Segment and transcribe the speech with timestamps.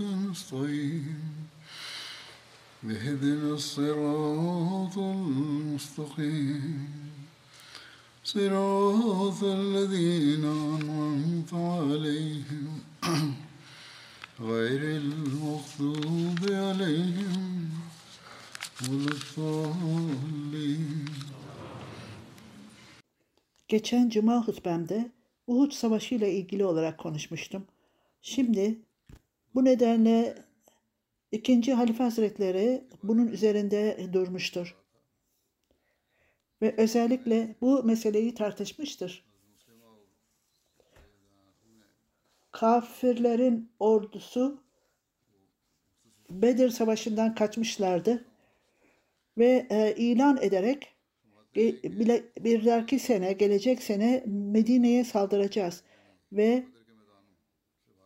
[0.00, 1.20] نستعين
[2.84, 6.88] اهدنا الصراط المستقيم
[8.24, 12.80] صراط الذين أنعمت عليهم
[14.40, 17.70] غير المغضوب عليهم
[18.88, 21.04] ولا الضالين
[23.68, 25.10] Geçen cuma hutbemde
[25.46, 27.64] Uhud Savaşı ile ilgili olarak konuşmuştum.
[28.22, 28.78] Şimdi
[29.55, 30.35] bu nedenle
[31.31, 34.75] ikinci Halife Hazretleri bunun üzerinde durmuştur.
[36.61, 39.29] Ve özellikle bu meseleyi tartışmıştır.
[42.51, 44.63] Kafirlerin ordusu
[46.29, 48.25] Bedir Savaşı'ndan kaçmışlardı
[49.37, 50.95] ve e, ilan ederek
[51.55, 55.83] bile- bir dahaki sene, gelecek sene Medine'ye saldıracağız
[56.31, 56.63] ve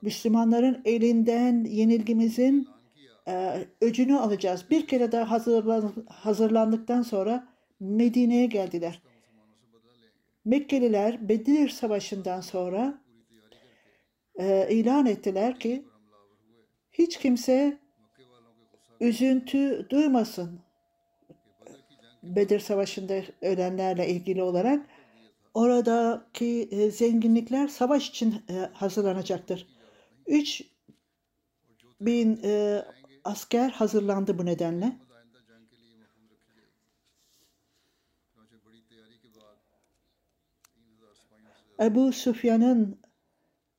[0.04, 2.68] Müslümanların elinden yenilgimizin
[3.28, 4.66] e, öcünü alacağız.
[4.70, 7.48] Bir kere daha hazırlan, hazırlandıktan sonra
[7.80, 9.02] Medine'ye geldiler.
[10.46, 13.02] Mekkeliler Bedir Savaşı'ndan sonra
[14.36, 15.86] e, ilan ettiler ki
[16.92, 17.78] hiç kimse
[19.00, 20.60] üzüntü duymasın.
[22.24, 24.86] Bedir Savaşı'nda ölenlerle ilgili olarak
[25.54, 29.68] oradaki e, zenginlikler savaş için e, hazırlanacaktır.
[30.28, 30.64] 3
[32.02, 32.84] bin e,
[33.24, 34.98] asker hazırlandı bu nedenle.
[41.80, 43.00] Ebu Süfyan'ın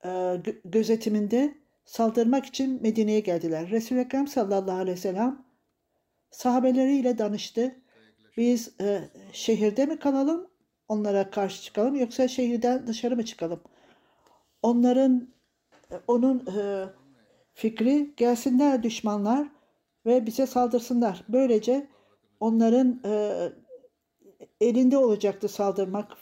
[0.05, 3.71] e, gö- gözetiminde saldırmak için Medine'ye geldiler.
[3.71, 5.45] Resul-i Ekrem sallallahu aleyhi ve sellem
[6.31, 7.81] sahabeleriyle danıştı.
[8.37, 10.51] Biz e, şehirde mi kalalım,
[10.89, 13.61] onlara karşı çıkalım yoksa şehirden dışarı mı çıkalım?
[14.63, 15.34] Onların,
[16.09, 16.89] onun e,
[17.55, 19.49] fikri gelsinler düşmanlar
[20.07, 21.25] ve bize saldırsınlar.
[21.29, 21.89] Böylece
[22.41, 23.35] onların e,
[24.61, 26.17] elinde olacaktı saldırmak.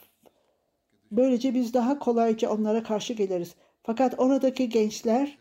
[1.11, 3.55] Böylece biz daha kolayca onlara karşı geliriz.
[3.83, 5.39] Fakat oradaki gençler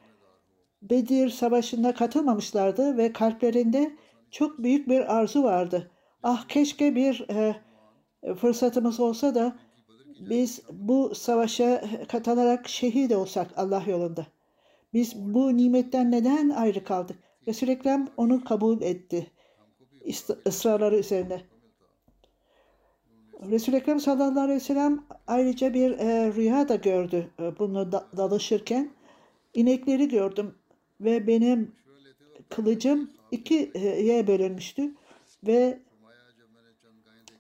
[0.82, 3.96] Bedir Savaşı'na katılmamışlardı ve kalplerinde
[4.32, 5.92] çok büyük bir arzu vardı.
[6.24, 7.56] Ah keşke bir e,
[8.36, 9.56] fırsatımız olsa da
[10.30, 14.28] biz bu savaşa katılarak şehit olsak Allah yolunda.
[14.94, 17.20] Biz bu nimetten neden ayrı kaldık?
[17.48, 19.32] Resul-i Ekrem onu kabul etti.
[20.46, 21.42] Israrları üzerine.
[23.50, 28.08] Resul-i Ekrem sallallahu aleyhi ve sellem ayrıca bir e, rüya da gördü e, bunu da-
[28.18, 28.92] dalışırken.
[29.54, 30.56] İnekleri gördüm
[31.02, 31.76] ve benim
[32.50, 34.96] kılıcım ikiye bölünmüştü
[35.48, 35.80] ve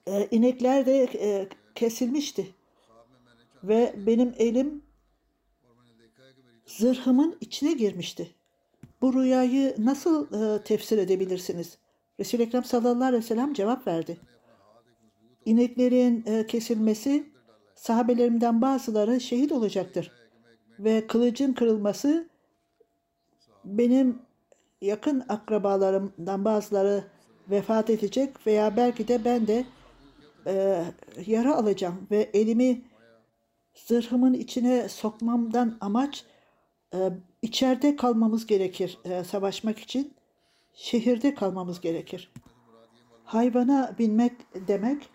[0.07, 2.47] e, inekler de e, kesilmişti
[3.63, 4.83] ve benim elim
[6.65, 8.35] zırhımın içine girmişti.
[9.01, 11.77] Bu rüyayı nasıl e, tefsir edebilirsiniz?
[12.19, 14.17] Resul-i Ekrem sallallahu aleyhi ve sellem cevap verdi.
[15.45, 17.31] İneklerin e, kesilmesi
[17.75, 20.11] sahabelerimden bazıları şehit olacaktır.
[20.79, 22.29] Ve kılıcın kırılması
[23.65, 24.21] benim
[24.81, 27.03] yakın akrabalarımdan bazıları
[27.49, 29.65] vefat edecek veya belki de ben de
[30.47, 30.83] e,
[31.25, 32.81] yara alacağım ve elimi
[33.85, 36.25] zırhımın içine sokmamdan amaç
[36.93, 37.09] e,
[37.41, 40.13] içeride kalmamız gerekir e, savaşmak için.
[40.73, 42.31] Şehirde kalmamız gerekir.
[43.23, 44.33] Hayvana binmek
[44.67, 45.09] demek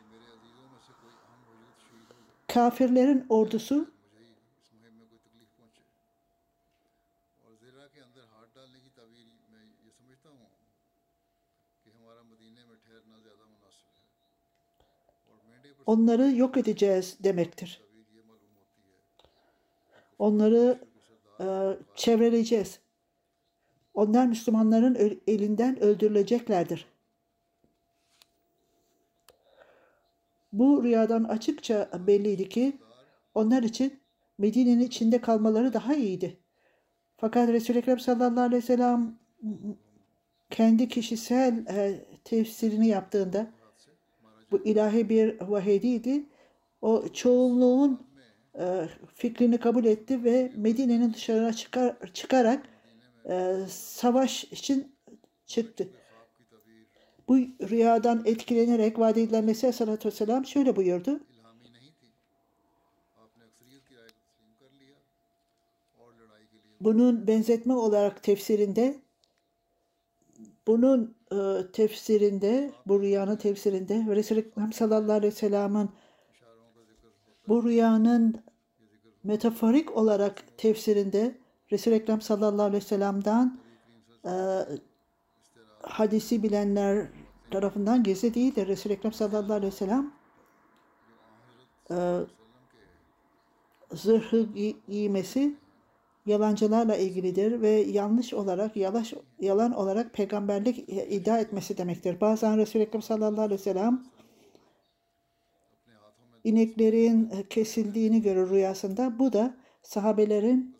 [2.46, 3.90] kafirlerin ordusu
[15.86, 17.85] onları yok edeceğiz demektir.
[20.18, 20.78] Onları
[21.40, 21.44] e,
[21.94, 22.80] çevreleyeceğiz.
[23.94, 26.86] Onlar Müslümanların elinden öldürüleceklerdir.
[30.52, 32.76] Bu rüyadan açıkça belliydi ki
[33.34, 34.00] onlar için
[34.38, 36.36] Medine'nin içinde kalmaları daha iyiydi.
[37.16, 39.18] Fakat Resul-i Ekrem sallallahu aleyhi ve sellem
[40.50, 43.50] kendi kişisel e, tefsirini yaptığında
[44.50, 46.26] bu ilahi bir vahiy değildi.
[46.82, 48.05] O çoğunluğun
[48.58, 52.68] e, fikrini kabul etti ve Medine'nin dışarına çıkar, çıkarak
[53.28, 54.96] e, savaş için
[55.46, 55.88] çıktı.
[57.28, 61.20] Bu rüyadan etkilenerek vaat edilen Mesih Aleyhisselatü Vesselam şöyle buyurdu.
[66.80, 69.00] Bunun benzetme olarak tefsirinde
[70.66, 71.36] bunun e,
[71.72, 75.90] tefsirinde bu rüyanın tefsirinde Resulü sallallahu aleyhi ve sellem'in
[77.48, 78.44] bu rüyanın
[79.24, 81.38] metaforik olarak tefsirinde
[81.72, 83.58] Resul Ekrem sallallahu aleyhi ve sellem'den
[84.24, 84.32] e,
[85.82, 87.06] hadisi bilenler
[87.50, 88.66] tarafından gizli değildir.
[88.66, 90.12] Resul Ekrem sallallahu aleyhi ve sellem
[91.90, 91.96] e,
[93.92, 94.46] zırhı
[94.88, 95.56] giymesi
[96.26, 102.20] yalancılarla ilgilidir ve yanlış olarak, yalaş, yalan olarak peygamberlik iddia etmesi demektir.
[102.20, 104.04] Bazen Resul Ekrem sallallahu aleyhi ve sellem
[106.46, 109.18] ineklerin e, kesildiğini görür rüyasında.
[109.18, 110.76] Bu da sahabelerin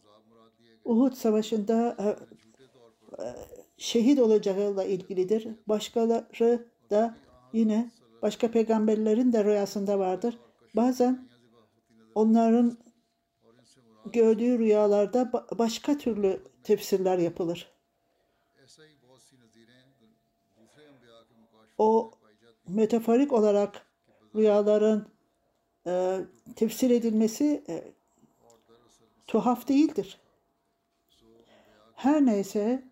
[0.85, 2.07] Uhud Savaşı'nda e,
[3.23, 3.27] e,
[3.77, 5.49] şehit olacağıyla ilgilidir.
[5.67, 7.17] Başkaları da
[7.53, 7.91] yine
[8.23, 10.39] başka peygamberlerin de rüyasında vardır.
[10.77, 11.29] Bazen
[12.15, 12.79] onların
[14.13, 17.73] gördüğü rüyalarda başka türlü tefsirler yapılır.
[21.79, 22.11] O
[22.69, 23.87] metaforik olarak
[24.35, 25.16] rüyaların
[25.87, 26.21] e,
[26.57, 27.85] tefsir edilmesi e,
[29.27, 30.21] tuhaf değildir.
[31.95, 32.83] Her neyse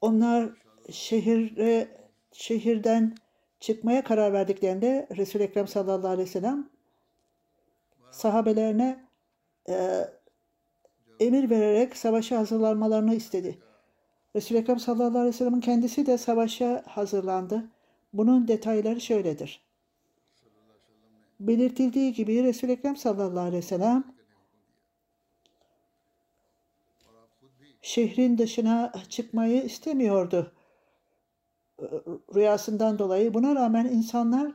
[0.00, 0.50] onlar
[0.90, 1.88] şehire
[2.32, 3.16] şehirden
[3.60, 6.70] çıkmaya karar verdiklerinde Resul Ekrem sallallahu aleyhi ve sellem
[8.10, 9.04] sahabelerine
[9.68, 10.08] e,
[11.20, 13.58] emir vererek savaşa hazırlanmalarını istedi.
[14.36, 17.70] Resul Ekrem sallallahu aleyhi ve sellem'in kendisi de savaşa hazırlandı.
[18.12, 19.69] Bunun detayları şöyledir.
[21.40, 24.04] Belirtildiği gibi Resul-i Ekrem sallallahu aleyhi ve sellem
[27.82, 30.52] şehrin dışına çıkmayı istemiyordu
[31.78, 31.84] e,
[32.34, 33.34] rüyasından dolayı.
[33.34, 34.52] Buna rağmen insanlar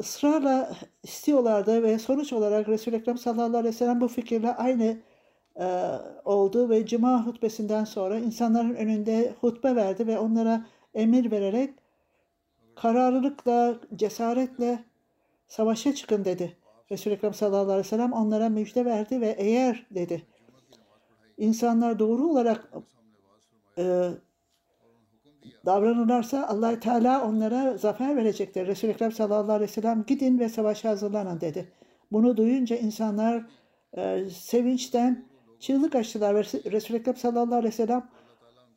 [0.00, 4.96] ısrarla istiyorlardı ve sonuç olarak Resul-i Ekrem sallallahu aleyhi ve sellem bu fikirle aynı
[5.60, 5.66] e,
[6.24, 11.74] oldu ve Cuma hutbesinden sonra insanların önünde hutbe verdi ve onlara emir vererek
[12.74, 14.84] kararlılıkla, cesaretle
[15.48, 16.56] savaşa çıkın dedi.
[16.90, 20.26] Resul-i Ekrem sallallahu aleyhi ve sellem onlara müjde verdi ve eğer dedi
[21.38, 22.72] insanlar doğru olarak
[23.78, 24.10] e,
[25.66, 28.66] davranırlarsa allah Teala onlara zafer verecektir.
[28.66, 31.72] Resul-i Ekrem sallallahu aleyhi ve sellem gidin ve savaşa hazırlanın dedi.
[32.12, 33.46] Bunu duyunca insanlar
[33.96, 35.24] e, sevinçten
[35.60, 36.34] çığlık açtılar
[36.72, 38.08] Resul-i Ekrem sallallahu aleyhi ve sellem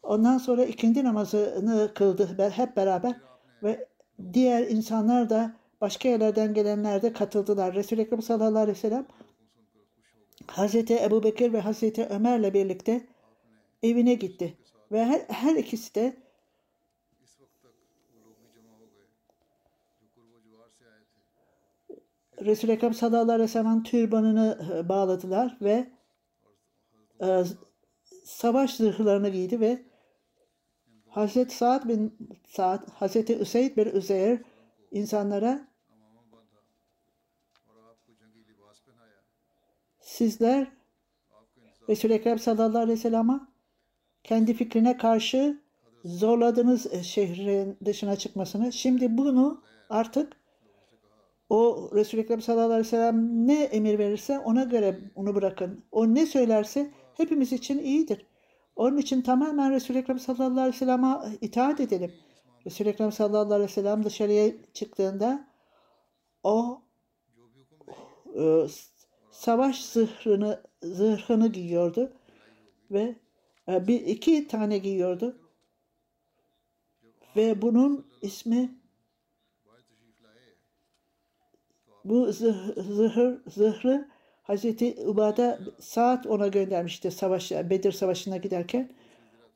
[0.04, 3.16] ondan sonra ikindi namazını kıldı hep beraber
[3.64, 3.88] ve
[4.34, 7.76] diğer insanlar da başka yerlerden gelenler de katıldılar.
[7.76, 9.06] Resul-i Ekrem sallallahu aleyhi ve sellem
[10.48, 13.08] Hazreti Ebu Bekir ve Hazreti Ömer'le birlikte
[13.84, 14.58] evine gitti.
[14.92, 16.18] Ve her, her ikisi de
[22.42, 25.92] Resul-i Ekrem sallallahu aleyhi ve sellem'in türbanını e, bağladılar ve
[27.22, 27.44] e,
[28.24, 29.86] savaş zırhlarını giydi ve
[31.08, 32.18] Hazreti Saad bin
[32.48, 34.42] Saad, Hazreti Üseyd bin Üzeyr
[34.92, 35.67] insanlara
[40.18, 40.68] sizler
[41.90, 43.48] Resul-i Ekrem sallallahu aleyhi ve sellem'a
[44.24, 45.62] kendi fikrine karşı
[46.06, 48.74] zorladınız şehrin dışına çıkmasını.
[48.74, 50.34] Şimdi bunu artık
[51.50, 55.84] o Resul-i Ekrem sallallahu aleyhi ve sellem ne emir verirse ona göre onu bırakın.
[55.92, 58.26] O ne söylerse hepimiz için iyidir.
[58.76, 62.12] Onun için tamamen Resul-i Ekrem sallallahu aleyhi ve sellem'a itaat edelim.
[62.66, 65.48] Resul-i Ekrem sallallahu aleyhi ve sellem dışarıya çıktığında
[66.44, 66.82] o
[68.36, 68.68] e,
[69.38, 72.12] savaş zırhını zırhını giyiyordu
[72.92, 73.16] ve
[73.70, 75.38] e, bir iki tane giyiyordu
[77.36, 78.72] ve bunun ismi
[82.06, 84.08] bu zırh, zırhı, zırhı
[84.44, 88.90] Hazreti Ubada saat ona göndermişti savaş, Bedir Savaşı'na giderken.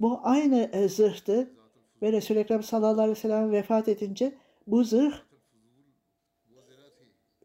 [0.01, 1.51] Bu aynı e, zırhtı
[2.01, 4.35] ve Resul-i Ekrem sallallahu aleyhi ve sellem vefat edince
[4.67, 5.30] bu zırh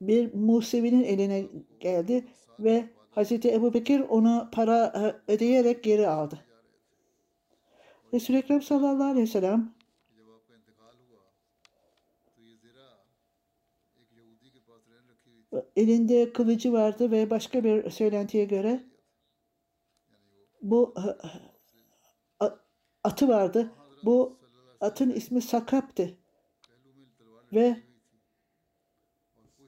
[0.00, 1.46] bir Musevi'nin eline
[1.80, 2.24] geldi
[2.58, 6.44] ve Hazreti Ebu Bekir ona para e, ödeyerek geri aldı.
[8.14, 9.74] Resul-i Ekrem sallallahu aleyhi ve sellem
[15.76, 18.84] elinde kılıcı vardı ve başka bir söylentiye göre
[20.62, 21.26] bu e,
[22.44, 22.48] e,
[23.04, 23.72] atı vardı.
[24.04, 24.38] Bu
[24.80, 26.16] atın ismi Sakap'tı.
[27.52, 27.76] Ve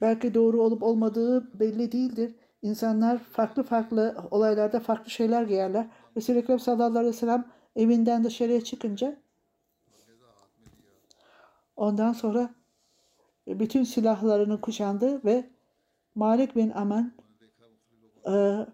[0.00, 2.35] belki doğru olup olmadığı belli değildir.
[2.62, 5.87] İnsanlar farklı farklı olaylarda farklı şeyler giyerler.
[6.17, 7.45] Resul-i Ekrem sallallahu aleyhi ve sellem
[7.76, 9.17] evinden dışarıya çıkınca
[11.76, 12.55] ondan sonra
[13.49, 15.50] bütün silahlarını kuşandı ve
[16.14, 17.12] Malik bin Aman
[18.26, 18.67] e,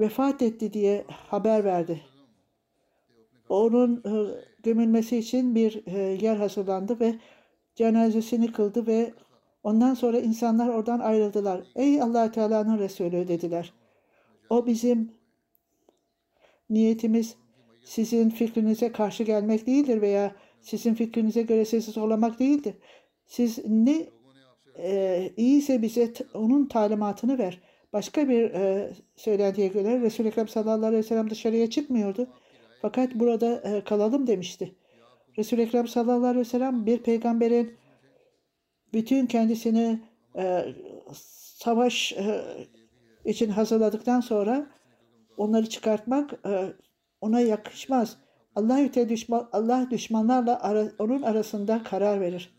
[0.00, 2.00] vefat etti diye haber verdi.
[3.48, 7.14] Onun e, gömülmesi için bir e, yer hazırlandı ve
[7.74, 9.12] cenazesini kıldı ve
[9.68, 11.60] ondan sonra insanlar oradan ayrıldılar.
[11.76, 13.72] Ey allah Teala'nın Resulü dediler.
[14.50, 15.12] O bizim
[16.70, 17.36] niyetimiz
[17.84, 22.74] sizin fikrinize karşı gelmek değildir veya sizin fikrinize göre sizi zorlamak değildir.
[23.26, 24.06] Siz ne
[24.78, 27.60] e, iyiyse bize onun talimatını ver.
[27.92, 32.26] Başka bir e, söylentiye göre Resul-i Ekrem sallallahu aleyhi ve sellem dışarıya çıkmıyordu.
[32.82, 34.74] Fakat burada e, kalalım demişti.
[35.38, 37.78] Resul-i Ekrem sallallahu aleyhi ve sellem bir peygamberin
[38.92, 40.00] bütün kendisini
[40.36, 40.64] e,
[41.62, 42.44] savaş e,
[43.24, 44.66] için hazırladıktan sonra
[45.36, 46.72] onları çıkartmak e,
[47.20, 48.16] ona yakışmaz.
[48.56, 52.58] Allah te düşman Allah düşmanlarla ara, onun arasında karar verir.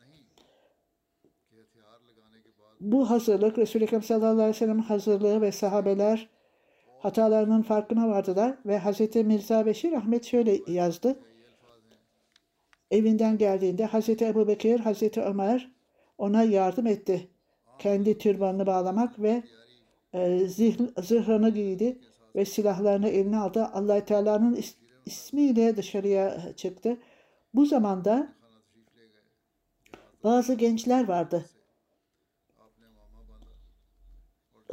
[2.80, 6.30] Bu hazırlık Resul-i Ekrem sallallahu aleyhi ve sellem hazırlığı ve sahabeler
[7.00, 9.16] hatalarının farkına vardılar ve Hz.
[9.16, 11.20] Mirza Beşir Ahmet şöyle yazdı.
[12.92, 14.10] Evinden geldiğinde Hz.
[14.10, 15.18] Ebu Bekir, Hz.
[15.18, 15.72] Ömer,
[16.20, 17.28] ona yardım etti.
[17.80, 19.44] Kendi türbanını bağlamak ve
[20.14, 20.48] e,
[21.02, 22.00] zırhını giydi
[22.36, 23.66] ve silahlarını eline aldı.
[23.74, 26.98] allah Teala'nın is, ismiyle dışarıya çıktı.
[27.54, 28.34] Bu zamanda
[30.24, 31.46] bazı gençler vardı.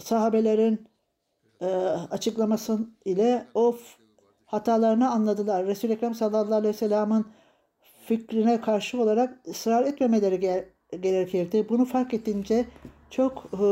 [0.00, 0.88] Sahabelerin
[1.60, 1.66] e,
[2.10, 3.98] açıklaması ile of
[4.46, 5.66] hatalarını anladılar.
[5.66, 7.26] Resul-i Ekrem sallallahu aleyhi ve sellem'in
[8.06, 10.40] fikrine karşı olarak ısrar etmemeleri
[11.00, 11.68] gerekirdi.
[11.68, 12.64] Bunu fark edince
[13.10, 13.66] çok e,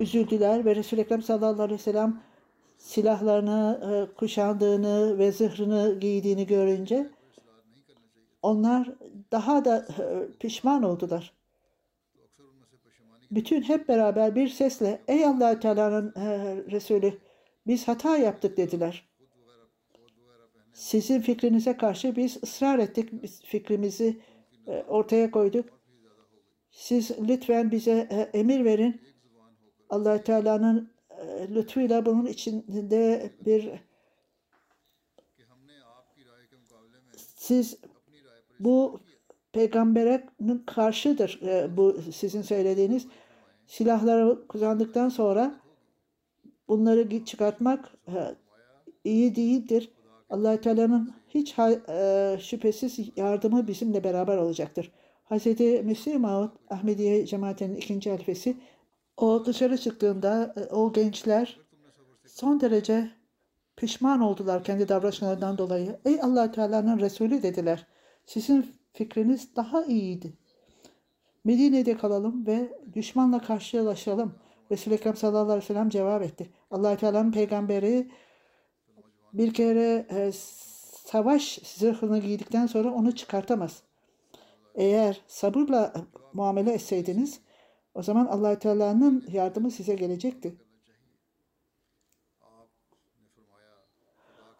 [0.00, 2.20] üzüldüler ve Resul-i Ekrem sallallahu aleyhi ve sellem
[2.78, 7.10] silahlarını e, kuşandığını ve zırhını giydiğini görünce
[8.42, 8.88] onlar
[9.32, 11.32] daha da e, pişman oldular.
[13.30, 17.18] Bütün hep beraber bir sesle ey allah Teala'nın e, Resulü
[17.66, 19.08] biz hata yaptık dediler.
[20.72, 24.20] Sizin fikrinize karşı biz ısrar ettik, biz fikrimizi
[24.66, 25.75] e, ortaya koyduk.
[26.76, 29.00] Siz lütfen bize e, emir verin.
[29.90, 33.70] allah Teala'nın e, lütfuyla bunun içinde bir
[37.36, 37.78] siz
[38.60, 39.00] bu
[39.52, 40.28] peygambere
[40.66, 43.06] karşıdır e, bu sizin söylediğiniz
[43.66, 45.60] silahları kullandıktan sonra
[46.68, 47.92] bunları çıkartmak
[49.04, 49.92] iyi değildir.
[50.30, 51.54] allah Teala'nın hiç
[52.42, 54.92] şüphesiz yardımı bizimle beraber olacaktır.
[55.30, 55.46] Hz.
[55.84, 58.56] Mesih Maud Ahmediye cemaatinin ikinci halifesi
[59.16, 61.60] o dışarı çıktığında e, o gençler
[62.26, 63.10] son derece
[63.76, 65.98] pişman oldular kendi davranışlarından dolayı.
[66.04, 67.86] Ey allah Teala'nın Resulü dediler.
[68.26, 70.32] Sizin fikriniz daha iyiydi.
[71.44, 74.34] Medine'de kalalım ve düşmanla karşılaşalım.
[74.70, 76.50] Resul-i Ekrem sallallahu aleyhi ve sellem cevap etti.
[76.70, 78.10] allah Teala'nın peygamberi
[79.32, 80.32] bir kere e,
[81.06, 83.85] savaş zırhını giydikten sonra onu çıkartamaz.
[84.76, 85.92] Eğer sabırla
[86.32, 87.40] muamele etseydiniz
[87.94, 90.54] o zaman allah Teala'nın yardımı size gelecekti.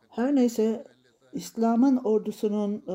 [0.08, 0.84] Her neyse
[1.32, 2.92] İslam'ın ordusunun e,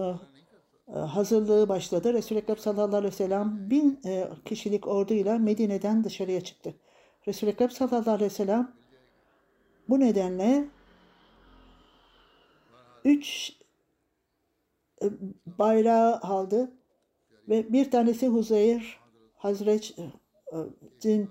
[0.96, 2.14] e, hazırlığı başladı.
[2.14, 6.76] Resul-i Ekrem sallallahu aleyhi ve sellem bin e, kişilik orduyla Medine'den dışarıya çıktı.
[7.28, 8.72] Resul-i Ekrem sallallahu aleyhi ve sellem
[9.90, 10.68] bu nedenle
[13.06, 13.54] üç
[15.46, 16.72] bayrağı aldı.
[17.50, 19.00] Ve bir tanesi Huzeyr
[19.36, 21.30] Hazret'in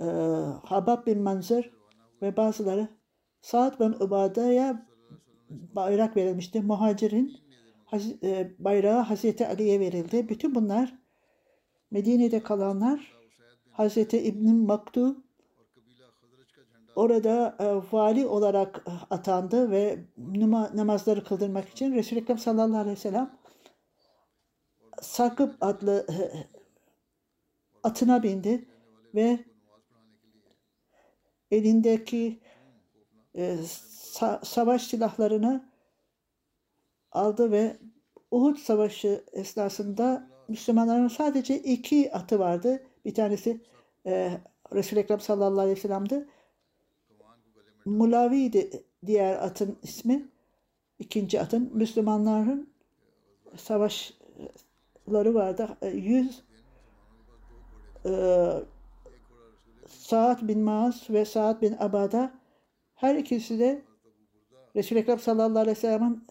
[0.00, 0.06] e, e, e,
[0.64, 1.70] Habab bin Manzır
[2.22, 2.88] ve bazıları
[3.40, 4.76] Saad bin Ubade'ye
[5.50, 6.60] bayrak verilmişti.
[6.60, 7.36] Muhacirin
[8.22, 10.28] e, bayrağı Hazreti Ali'ye verildi.
[10.28, 10.98] Bütün bunlar
[11.90, 13.12] Medine'de kalanlar
[13.70, 15.16] Hazreti İbn Maktu
[16.96, 20.04] orada e, vali olarak atandı ve
[20.74, 23.37] namazları kıldırmak için Resul-i Ekrem sallallahu aleyhi ve sellem
[25.02, 26.06] Sakıp adlı
[27.82, 28.68] atına bindi
[29.14, 29.38] ve
[31.50, 32.40] elindeki
[33.34, 35.70] e, sa savaş silahlarını
[37.12, 37.76] aldı ve
[38.30, 42.82] Uhud Savaşı esnasında Müslümanların sadece iki atı vardı.
[43.04, 43.60] Bir tanesi
[44.06, 44.40] e,
[44.74, 46.28] Resul-i Ekrem sallallahu aleyhi ve sellem'di.
[47.84, 50.28] Mulavi'ydi diğer atın ismi.
[50.98, 51.70] ikinci atın.
[51.74, 52.70] Müslümanların
[53.56, 54.12] savaş
[55.08, 55.68] savaşları vardı.
[55.82, 56.42] E, Yüz
[58.06, 58.12] e,
[59.86, 62.32] Saad bin Maaz ve Saad bin Abada
[62.94, 63.82] her ikisi de
[64.76, 66.26] Resul-i Ekrem sallallahu aleyhi ve sellem'in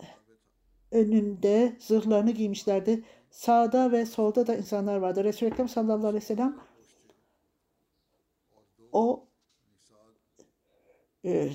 [0.92, 3.04] önünde zırhlarını giymişlerdi.
[3.30, 5.24] Sağda ve solda da insanlar vardı.
[5.24, 6.58] Resul-i Ekrem sallallahu aleyhi ve sellem
[8.92, 9.26] o
[11.26, 11.50] e,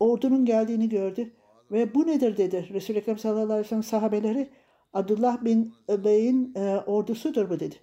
[0.00, 1.32] ordunun geldiğini gördü
[1.72, 2.68] ve bu nedir dedi.
[2.72, 4.50] Resul-i Ekrem sallallahu aleyhi ve sellem sahabeleri
[4.94, 7.76] Abdullah bin Übey'in e, ordusudur bu dedi.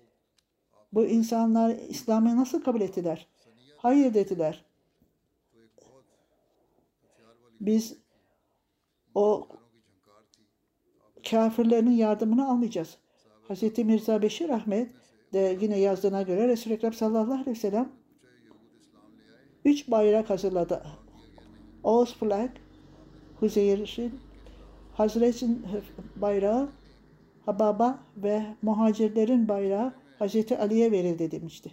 [0.94, 3.28] Bu insanlar İslam'ı nasıl kabul ettiler?
[3.78, 4.66] Hayır dediler.
[7.62, 7.98] Biz
[9.16, 9.48] o
[11.30, 12.98] kafirlerin yardımını almayacağız.
[13.50, 13.78] Hz.
[13.78, 14.92] Mirza Beşir Ahmet
[15.34, 17.92] de yine yazdığına göre Resul-i Ekrem sallallahu aleyhi ve sellem
[19.66, 20.84] üç bayrak hazırladı.
[21.84, 22.50] Oğuz flag,
[23.40, 24.20] Huzeyr'in,
[24.94, 25.66] Hazret'in
[26.16, 26.70] bayrağı,
[27.46, 31.72] Hababa ve muhacirlerin bayrağı Hazreti Ali'ye verildi demişti.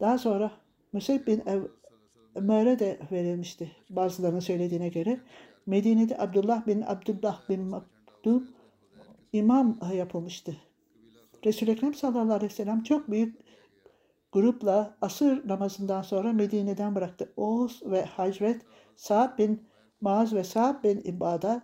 [0.00, 0.50] Daha sonra
[0.92, 1.68] Müseyb bin Ev-
[2.34, 5.20] Ömer'e de verilmişti bazılarının söylediğine göre.
[5.66, 8.48] Medine'de Abdullah bin Abdullah bin Maktum
[9.32, 10.56] imam yapılmıştı.
[11.44, 13.40] Resul-i Ekrem sallallahu aleyhi ve sellem çok büyük
[14.32, 17.32] grupla asır namazından sonra Medine'den bıraktı.
[17.36, 18.62] Oğuz ve Hacret,
[18.96, 19.62] Sa'd bin
[20.00, 21.62] Maaz ve Sa'd bin İbada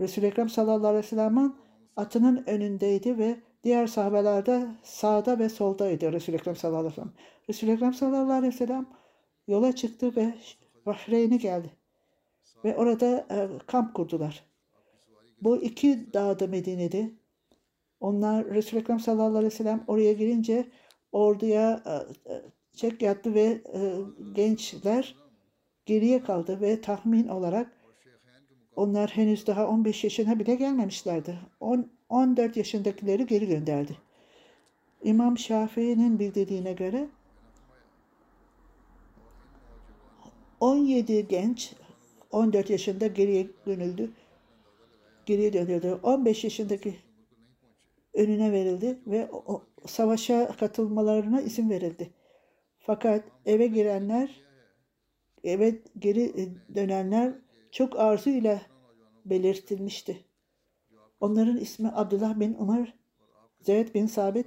[0.00, 1.56] Resul-i Ekrem sallallahu aleyhi ve sellem'in
[1.96, 7.12] atının önündeydi ve diğer sahabeler de sağda ve soldaydı Resul-i Ekrem sallallahu aleyhi ve sellem.
[7.48, 8.86] Resul-i Ekrem sallallahu aleyhi ve sellem
[9.48, 10.34] yola çıktı ve
[10.86, 11.70] Bahreyn'e geldi.
[12.64, 14.44] Ve orada e, kamp kurdular.
[15.42, 17.10] Bu iki dağda Medine'de.
[18.00, 20.66] Onlar Resul-i Ekrem sallallahu aleyhi ve sellem oraya girince
[21.12, 21.92] orduya e,
[22.32, 22.42] e,
[22.76, 23.80] çek yattı ve e,
[24.32, 25.16] gençler
[25.86, 27.75] geriye kaldı ve tahmin olarak
[28.76, 31.38] onlar henüz daha 15 yaşına bile gelmemişlerdi.
[31.60, 33.96] 10, 14 yaşındakileri geri gönderdi.
[35.02, 37.08] İmam Şafii'nin bildirdiğine göre
[40.60, 41.72] 17 genç
[42.30, 44.10] 14 yaşında geriye dönüldü.
[45.26, 45.98] Geriye dönüldü.
[46.02, 46.96] 15 yaşındaki
[48.14, 52.10] önüne verildi ve o, savaşa katılmalarına izin verildi.
[52.78, 54.40] Fakat eve girenler,
[55.44, 57.32] eve geri dönenler
[57.76, 58.60] çok arzuyla
[59.24, 60.24] belirtilmişti.
[61.20, 62.94] Onların ismi Abdullah bin Umar,
[63.60, 64.46] Zeyd bin Sabit,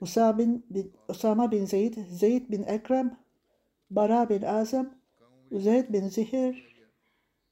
[0.00, 3.18] Musa bin, bin Osama bin Zeyd, Zeyd bin Ekrem,
[3.90, 4.94] Bara bin Azam,
[5.52, 6.84] Zeyd bin Zihir,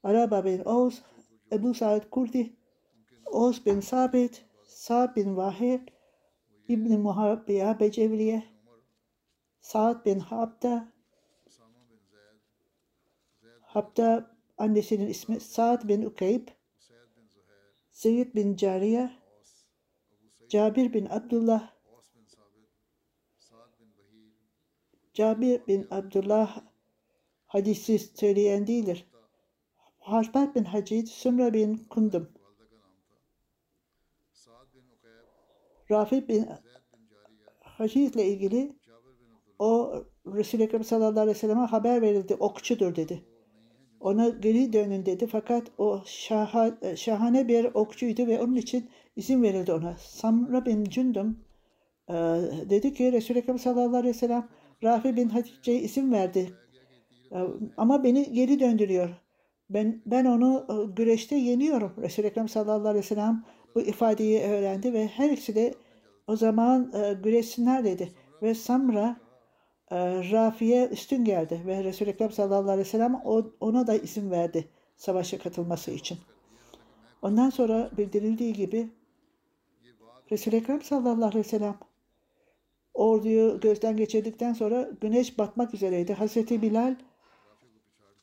[0.03, 1.03] Araba bin Oğuz,
[1.53, 2.57] Ebu Said Kurdi,
[3.27, 5.81] Oğuz bin Sabit, Sa'd bin Vahir,
[6.69, 8.45] İbn Muhabbiya Becevliye,
[9.61, 10.89] Sa'd bin Habda,
[13.61, 16.49] Habda annesinin ismi Sa'd bin Ukeyb,
[17.91, 19.11] Zeyd bin Cariye,
[20.49, 21.77] Cabir bin Abdullah,
[25.15, 26.65] Cabir bin Abdullah
[27.47, 29.07] hadisi söyleyen değildir.
[29.99, 32.33] Harbat bin Hacid, Sümre bin Kundum,
[35.91, 36.49] Rafi bin
[37.61, 38.77] Hacid ile ilgili
[39.59, 42.35] o Resul-i Ekrem sallallahu aleyhi ve selleme haber verildi.
[42.35, 43.36] Okçudur dedi.
[44.07, 45.27] Ona geri dönün dedi.
[45.27, 49.97] Fakat o şaha, şahane bir okçuydu ve onun için izin verildi ona.
[49.99, 51.39] Samra bin Cündüm
[52.09, 52.15] e,
[52.71, 54.49] dedi ki Resul-i Ekrem sallallahu aleyhi ve sellem
[54.85, 56.53] Rafi bin Hatice'ye izin verdi.
[57.33, 57.39] E,
[57.77, 59.11] ama beni geri döndürüyor.
[59.71, 61.93] Ben ben onu e, güreşte yeniyorum.
[62.03, 65.75] Resul-i Ekrem sallallahu aleyhi ve sellem bu ifadeyi öğrendi ve her ikisi de
[66.27, 68.13] o zaman e, güreşsinler dedi.
[68.43, 69.26] Ve Samra e,
[69.93, 73.15] Rafi'ye üstün geldi ve Resul-i Ekrem sallallahu aleyhi ve sellem
[73.61, 76.19] ona da izin verdi savaşa katılması için.
[77.23, 78.89] Ondan sonra bildirildiği gibi
[80.31, 81.79] Resul-i Ekrem sallallahu aleyhi ve sellem
[82.95, 86.15] orduyu gözden geçirdikten sonra güneş batmak üzereydi.
[86.15, 86.97] Hazreti Bilal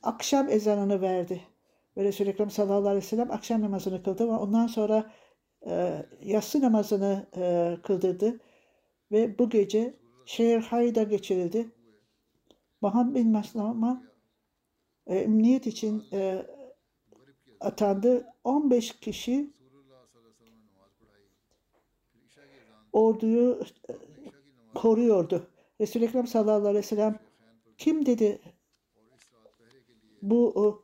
[0.04, 1.42] akşam ezanını verdi.
[1.98, 5.12] Ve Resul-i Ekrem sallallahu aleyhi ve sellem akşam namazını kıldı ve ondan sonra
[5.68, 8.40] e, yatsı namazını e, kıldırdı.
[9.12, 9.94] Ve bu gece
[10.26, 11.70] şehir Hayda geçirildi.
[12.82, 14.04] Muhammed bin Maslama
[15.08, 16.46] e, emniyet için e,
[17.60, 18.28] atandı.
[18.44, 19.54] 15 kişi
[22.94, 23.94] orduyu e,
[24.76, 25.48] koruyordu.
[25.82, 27.20] Resul-i Ekrem sallallahu aleyhi ve sellem
[27.78, 28.42] kim dedi
[30.22, 30.82] bu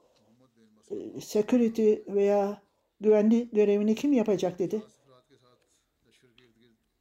[0.92, 2.62] e, security veya
[3.02, 4.82] güvenlik görevini kim yapacak dedi.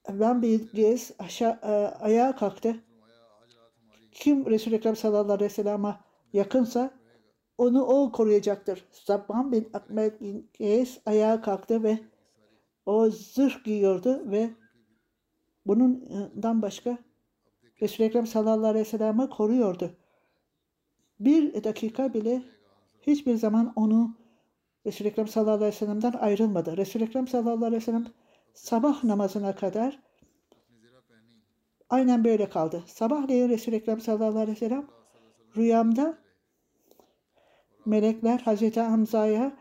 [0.09, 1.69] Rambi Gez aşağı, e,
[2.01, 2.85] ayağa kalktı.
[4.13, 5.97] Kim Resul-i Ekrem sallallahu aleyhi ve sellem'e
[6.33, 6.91] yakınsa
[7.59, 8.85] onu o koruyacaktır.
[8.91, 11.99] Sabban bin Ahmet bin Gez ayağa kalktı ve
[12.87, 14.51] o zırh giyiyordu ve
[15.67, 16.99] bunundan başka
[17.83, 19.97] Resul-i Ekrem sallallahu aleyhi ve sellem'i koruyordu.
[21.21, 22.43] Bir dakika bile
[23.01, 24.17] hiçbir zaman onu
[24.87, 26.77] Resul-i Ekrem sallallahu aleyhi ve sellem'den ayrılmadı.
[26.77, 28.07] Resul-i Ekrem sallallahu aleyhi ve sellem
[28.55, 30.03] sabah namazına kadar
[31.91, 32.85] aynen böyle kaldı.
[32.87, 34.87] Sabahleyin Resul-i Ekrem sallallahu aleyhi ve sellem
[35.57, 36.19] rüyamda
[37.87, 39.57] melekler Hazreti Hamza'ya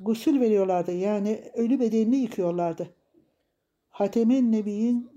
[0.00, 0.92] gusül veriyorlardı.
[0.92, 2.88] Yani ölü bedenini yıkıyorlardı.
[3.90, 5.10] Hatemin Nebi'in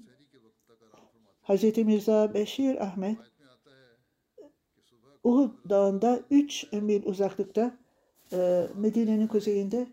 [1.42, 3.18] Hazreti Mirza Beşir Ahmet
[5.24, 7.78] Uhud dağında 3 mil uzaklıkta
[8.34, 9.88] e, Medine'nin kuzeyinde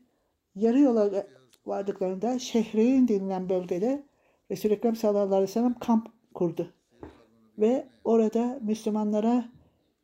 [0.54, 1.26] yarı yola
[1.66, 4.02] vardıklarında Şehreyn denilen bölgede
[4.50, 6.72] Resul-i Ekrem sallallahu aleyhi ve sellem kamp kurdu.
[7.58, 9.44] Ve orada Müslümanlara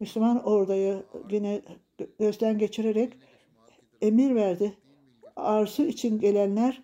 [0.00, 1.62] Müslüman orduyu yine
[2.18, 3.12] gözden geçirerek
[4.00, 4.74] emir verdi.
[5.36, 6.82] Arzu için gelenler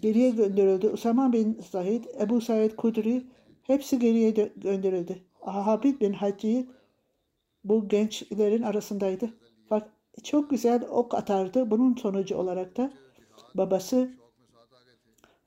[0.00, 0.88] geriye gönderildi.
[0.88, 3.22] Usama bin Said, Ebu Said Kudri
[3.62, 5.22] hepsi geriye gönderildi.
[5.40, 6.66] Habib bin Hacı
[7.64, 9.30] bu gençlerin arasındaydı.
[9.70, 9.90] Bak
[10.24, 11.70] çok güzel ok atardı.
[11.70, 12.92] Bunun sonucu olarak da
[13.54, 14.10] babası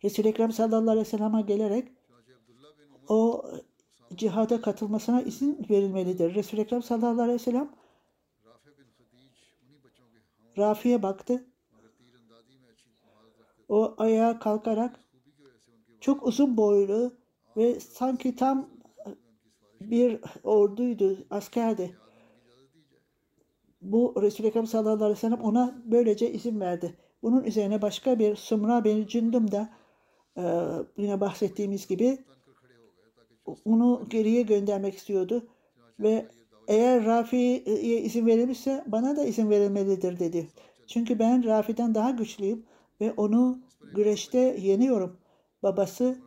[0.04, 1.92] Resul-i Ekrem sallallahu aleyhi ve sellem'e gelerek
[3.08, 3.46] o
[4.16, 6.36] cihada katılmasına izin verilmelidir.
[6.36, 7.72] Resul-i Ekrem sallallahu aleyhi ve sellem
[10.58, 11.46] Rafi'ye baktı.
[13.70, 15.00] O ayağa kalkarak
[16.00, 17.14] çok uzun boylu
[17.58, 18.70] ve sanki tam
[19.82, 21.98] bir orduydu, askerdi.
[23.82, 26.98] Bu Resul-i Ekrem sallallahu aleyhi ve sellem ona böylece izin verdi.
[27.24, 29.70] Bunun üzerine başka bir Sumra bin Cündüm de
[30.38, 30.44] e,
[30.98, 32.18] yine bahsettiğimiz gibi
[33.66, 35.48] onu geriye göndermek istiyordu
[36.00, 36.26] ve
[36.68, 40.50] eğer Rafi'ye izin verilmişse bana da izin verilmelidir dedi.
[40.88, 42.66] Çünkü ben Rafi'den daha güçlüyüm
[43.02, 43.60] ve onu
[43.96, 45.18] güreşte yeniyorum.
[45.64, 46.18] Babası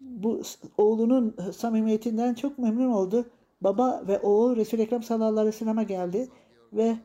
[0.00, 0.42] bu
[0.78, 3.26] oğlunun samimiyetinden çok memnun oldu.
[3.60, 6.28] Baba ve oğul Resul-i Ekrem sallallahu aleyhi ve sellem'e geldi
[6.72, 6.96] ve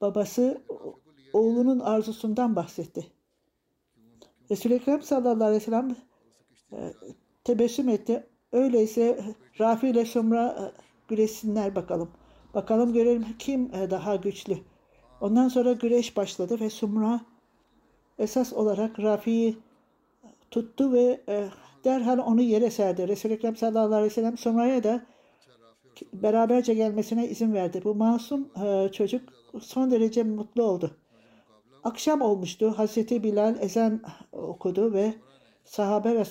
[0.00, 0.62] babası
[1.32, 3.06] oğlunun arzusundan bahsetti.
[4.50, 5.96] Resul-i Ekrem sallallahu aleyhi ve sellem
[6.72, 6.92] e,
[7.44, 8.26] tebessüm etti.
[8.52, 9.20] Öyleyse
[9.60, 10.64] Rafi ile Sumra e,
[11.08, 12.10] güreşsinler bakalım.
[12.54, 14.58] Bakalım görelim kim e, daha güçlü.
[15.20, 17.20] Ondan sonra güreş başladı ve Sumra
[18.18, 19.58] esas olarak Rafi'yi
[20.50, 21.20] tuttu ve
[21.84, 23.08] derhal onu yere serdi.
[23.08, 25.06] Resul-i Ekrem sallallahu aleyhi ve sellem Sumra'ya da
[26.12, 27.80] beraberce gelmesine izin verdi.
[27.84, 28.48] Bu masum
[28.92, 29.22] çocuk
[29.60, 30.96] son derece mutlu oldu.
[31.84, 32.70] Akşam olmuştu.
[32.76, 35.14] Hazreti Bilal ezan okudu ve
[35.64, 36.24] sahabe ve e,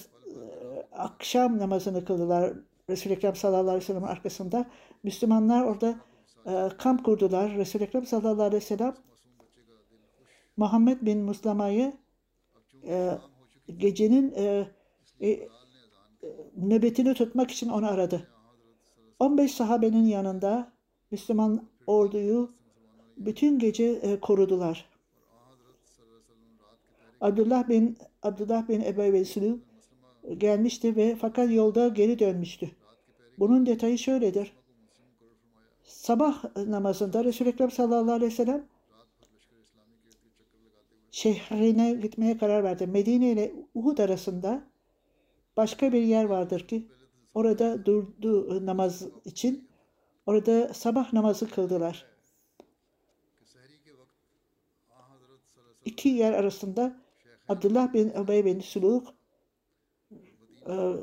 [0.91, 2.53] akşam namazını kıldılar.
[2.89, 4.65] Resul-i Ekrem sallallahu aleyhi ve sellem arkasında.
[5.03, 5.95] Müslümanlar orada
[6.45, 7.57] e, kamp kurdular.
[7.57, 8.95] Resul-i Ekrem sallallahu aleyhi ve sellem
[10.57, 11.93] Muhammed bin Muslama'yı
[12.83, 13.11] e,
[13.77, 14.67] gecenin e,
[15.21, 15.49] e,
[16.57, 18.27] nöbetini tutmak için onu aradı.
[19.19, 20.71] 15 sahabenin yanında
[21.11, 22.51] Müslüman orduyu
[23.17, 24.96] bütün gece e, korudular.
[27.21, 29.59] Abdullah bin Abdullah bin Ebu Vesilü
[30.37, 32.71] gelmişti ve fakat yolda geri dönmüştü.
[33.39, 34.53] Bunun detayı şöyledir.
[35.83, 38.65] Sabah namazında Resul-i Ekrem sallallahu aleyhi ve sellem
[41.11, 42.87] şehrine gitmeye karar verdi.
[42.87, 44.63] Medine ile Uhud arasında
[45.57, 46.87] başka bir yer vardır ki
[47.33, 49.67] orada durdu namaz için.
[50.25, 52.05] Orada sabah namazı kıldılar.
[55.85, 57.06] İki yer arasında
[57.49, 59.13] Abdullah bin Übey bin Suluk
[60.69, 60.93] e,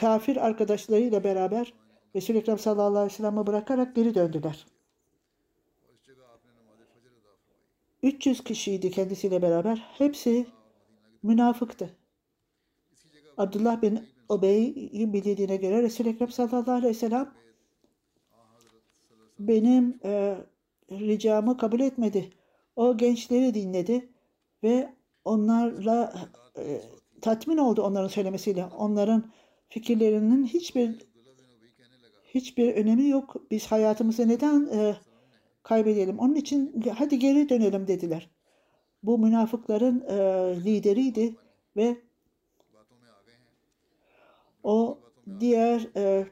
[0.00, 1.74] kafir arkadaşlarıyla beraber
[2.14, 4.66] Resul-i Ekrem sallallahu aleyhi ve sellem'i bırakarak geri döndüler.
[8.02, 9.86] 300 kişiydi kendisiyle beraber.
[9.98, 10.46] Hepsi
[11.22, 11.96] münafıktı.
[13.36, 17.34] Abdullah bin Ubey'in bildiğine göre Resul-i Ekrem sallallahu aleyhi ve sellem
[19.38, 20.36] benim e,
[20.90, 22.30] ricamı kabul etmedi.
[22.76, 24.08] O gençleri dinledi
[24.62, 24.97] ve
[25.28, 26.14] onlarla
[26.58, 26.82] e,
[27.20, 28.64] tatmin oldu onların söylemesiyle.
[28.64, 29.30] Onların
[29.68, 31.08] fikirlerinin hiçbir
[32.24, 33.36] hiçbir önemi yok.
[33.50, 34.96] Biz hayatımızı neden e,
[35.62, 36.18] kaybedelim?
[36.18, 38.30] Onun için hadi geri dönelim dediler.
[39.02, 40.16] Bu münafıkların e,
[40.64, 41.36] lideriydi
[41.76, 41.96] ve
[44.62, 44.98] o
[45.40, 46.26] diğer e,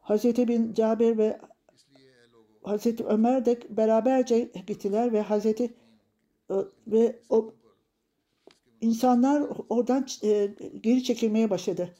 [0.00, 1.40] Hazreti bin Cabir ve
[2.62, 5.74] Hazreti Ömer de beraberce gittiler ve Hazreti
[6.50, 6.54] e,
[6.86, 7.52] ve o
[8.80, 11.94] insanlar oradan e, geri çekilmeye başladı.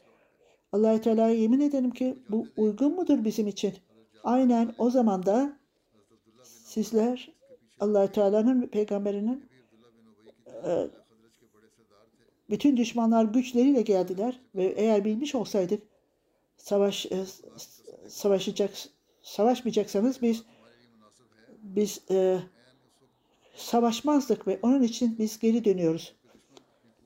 [0.73, 3.75] Allah-u Teala'ya yemin ederim ki bu uygun mudur bizim için?
[4.25, 5.59] Aynen o zaman da
[6.45, 7.33] sizler
[7.81, 9.45] allah Teala'nın peygamberinin
[10.67, 10.89] e,
[12.51, 15.83] bütün düşmanlar güçleriyle geldiler ve eğer bilmiş olsaydık
[16.57, 17.07] savaş
[18.09, 18.71] savaşacak
[19.23, 20.45] savaşmayacaksanız biz
[21.63, 22.41] biz e,
[23.55, 26.15] savaşmazdık ve onun için biz geri dönüyoruz.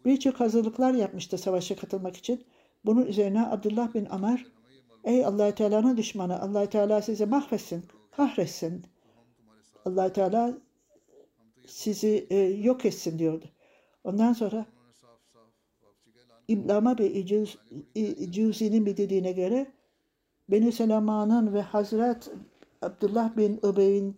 [0.05, 2.45] Birçok hazırlıklar yapmıştı savaşa katılmak için.
[2.85, 4.47] Bunun üzerine Abdullah bin Amar,
[5.05, 8.87] ey allah Teala'nın düşmanı, allah Teala sizi mahvetsin, kahretsin.
[9.85, 10.59] allah Teala
[11.66, 13.45] sizi e, yok etsin diyordu.
[14.05, 14.66] Ondan sonra
[16.49, 17.59] İblama ve İcuz,
[17.95, 19.73] İcuzi'nin bildirdiğine göre
[20.49, 22.31] Beni Selama'nın ve Hazret
[22.83, 24.16] Abdullah bin Übey'in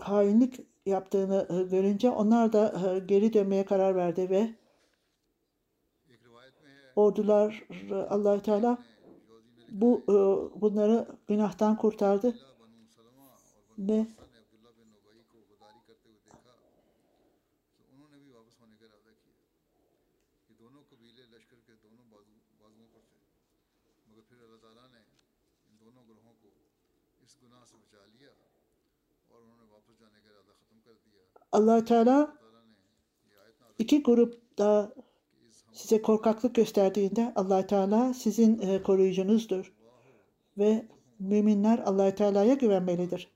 [0.00, 4.50] hainlik yaptığını e, görünce onlar da e, geri dönmeye karar verdi ve
[6.96, 8.78] ordular e, allah Teala
[9.68, 10.04] bu
[10.60, 12.34] bunları günahtan kurtardı.
[13.78, 14.06] Ve
[31.56, 32.36] allah Teala
[33.78, 34.94] iki grup da
[35.72, 39.72] size korkaklık gösterdiğinde allah Teala sizin e, koruyucunuzdur.
[40.58, 40.86] Ve
[41.18, 43.30] müminler allah Teala'ya güvenmelidir.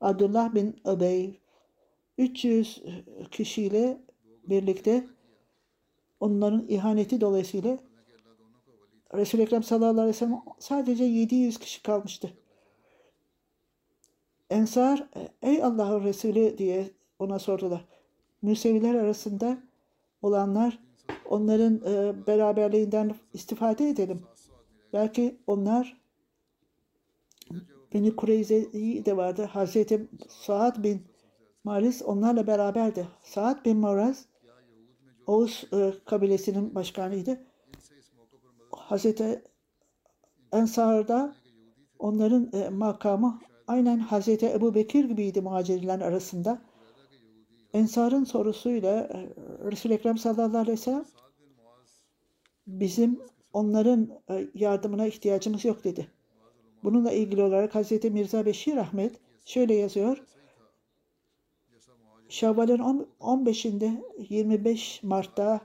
[0.00, 1.40] Abdullah bin Öbey
[2.18, 2.82] 300
[3.30, 4.02] kişiyle
[4.48, 5.06] birlikte
[6.20, 7.78] onların ihaneti dolayısıyla
[9.14, 12.41] Resul-i Ekrem sallallahu aleyhi ve sellem sadece 700 kişi kalmıştı.
[14.52, 15.08] Ensar
[15.42, 17.84] ey Allah'ın Resulü diye ona sordular.
[18.42, 19.58] Museviler arasında
[20.22, 20.78] olanlar
[21.24, 24.22] onların e, beraberliğinden istifade edelim.
[24.92, 26.02] Belki onlar
[27.94, 29.42] Beni Kureyze'yi de vardı.
[29.42, 31.02] Hazreti Saad bin
[31.64, 33.08] Maris onlarla beraberdi.
[33.22, 34.26] Saad bin Maraz
[35.26, 37.46] Oğuz e, kabilesinin başkanıydı.
[38.70, 39.42] Hazreti
[40.52, 41.36] Ensar'da
[41.98, 43.40] onların e, makamı
[43.72, 46.62] aynen Hazreti Ebu Bekir gibiydi muhacirler arasında.
[47.74, 49.28] Ensar'ın sorusuyla e,
[49.70, 51.04] Resul-i Ekrem sallallahu aleyhi ve sellem
[52.66, 53.20] bizim
[53.52, 56.06] onların e, yardımına ihtiyacımız yok dedi.
[56.84, 59.12] Bununla ilgili olarak Hazreti Mirza Beşir Ahmet
[59.44, 60.24] şöyle yazıyor.
[62.28, 65.60] Şevval'in on- 15'inde 25 Mart'ta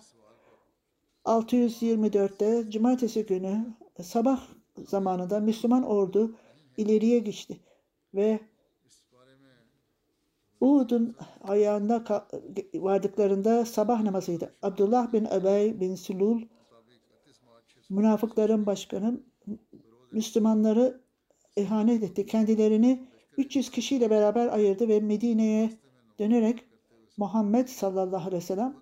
[1.25, 3.65] 624'te Cumartesi günü
[4.03, 4.47] sabah
[4.87, 6.35] zamanında Müslüman ordu
[6.77, 7.59] ileriye geçti
[8.13, 8.39] ve
[10.61, 14.55] Uhud'un ayağında ka- vardıklarında sabah namazıydı.
[14.61, 16.41] Abdullah bin Ebey bin Sulul
[17.89, 19.21] münafıkların başkanı
[20.11, 21.01] Müslümanları
[21.55, 22.25] ihanet etti.
[22.25, 25.69] Kendilerini 300 kişiyle beraber ayırdı ve Medine'ye
[26.19, 26.65] dönerek
[27.17, 28.75] Muhammed sallallahu aleyhi ve sellem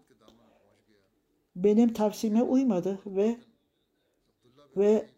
[1.55, 3.37] benim tavsiyeme uymadı ve
[4.77, 5.09] ve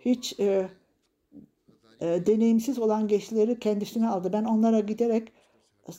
[0.00, 0.68] hiç e,
[2.00, 4.32] e, deneyimsiz olan gençleri kendisine aldı.
[4.32, 5.32] Ben onlara giderek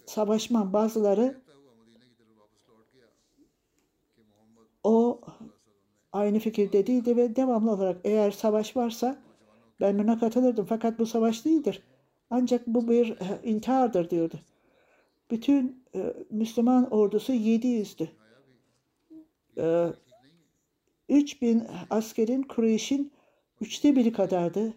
[0.06, 0.74] savaşmam.
[0.74, 1.42] Bazıları
[4.84, 5.22] o
[6.12, 9.22] aynı fikirde değildi ve devamlı olarak eğer savaş varsa
[9.82, 10.66] ben buna katılırdım.
[10.66, 11.84] Fakat bu savaş değildir.
[12.30, 14.40] Ancak bu bir e, intihardır diyordu.
[15.32, 18.08] Bütün e, Müslüman ordusu 700'dü.
[19.58, 19.94] E,
[21.10, 23.12] 3000 askerin Kureyş'in
[23.62, 24.74] üçte biri kadardı.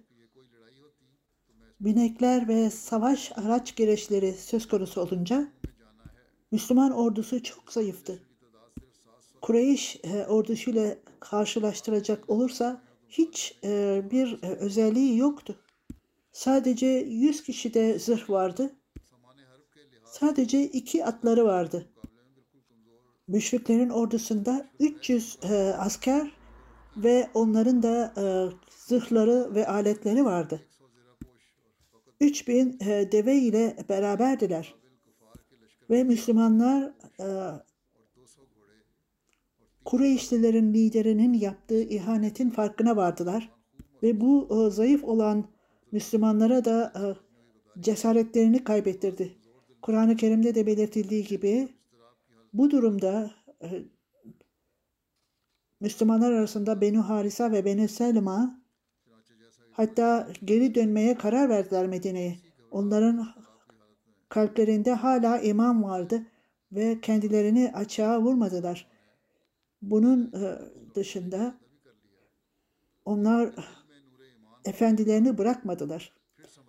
[1.84, 5.48] Binekler ve savaş araç gereçleri söz konusu olunca
[6.52, 8.22] Müslüman ordusu çok zayıftı.
[9.42, 15.56] Kureyş e, ordusuyla karşılaştıracak olursa hiç e, bir e, özelliği yoktu.
[16.32, 18.72] Sadece 100 kişide zırh vardı.
[20.04, 21.86] Sadece iki atları vardı.
[23.28, 26.32] Müşriklerin ordusunda 300 e, asker
[26.96, 28.24] ve onların da e,
[28.70, 30.60] zırhları ve aletleri vardı.
[32.24, 34.74] 3000 e, deve ile beraberdiler.
[35.90, 37.26] Ve Müslümanlar e,
[39.84, 43.50] Kureyşlilerin liderinin yaptığı ihanetin farkına vardılar.
[44.02, 45.44] Ve bu e, zayıf olan
[45.92, 47.02] Müslümanlara da e,
[47.80, 49.36] cesaretlerini kaybettirdi.
[49.82, 51.68] Kur'an-ı Kerim'de de belirtildiği gibi
[52.52, 53.30] bu durumda
[55.80, 58.63] Müslümanlar arasında Benu Harisa ve Benu Selma
[59.76, 62.36] Hatta geri dönmeye karar verdiler Medine'ye.
[62.70, 63.28] Onların
[64.28, 66.22] kalplerinde hala iman vardı
[66.72, 68.86] ve kendilerini açığa vurmadılar.
[69.82, 70.58] Bunun e,
[70.94, 71.54] dışında
[73.04, 73.54] onlar
[74.64, 76.12] efendilerini bırakmadılar.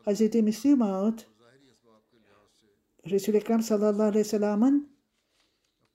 [0.05, 0.35] Hz.
[0.35, 1.19] Müslim Ağud,
[3.09, 4.95] Resul-i Ekrem sallallahu aleyhi ve sellem'in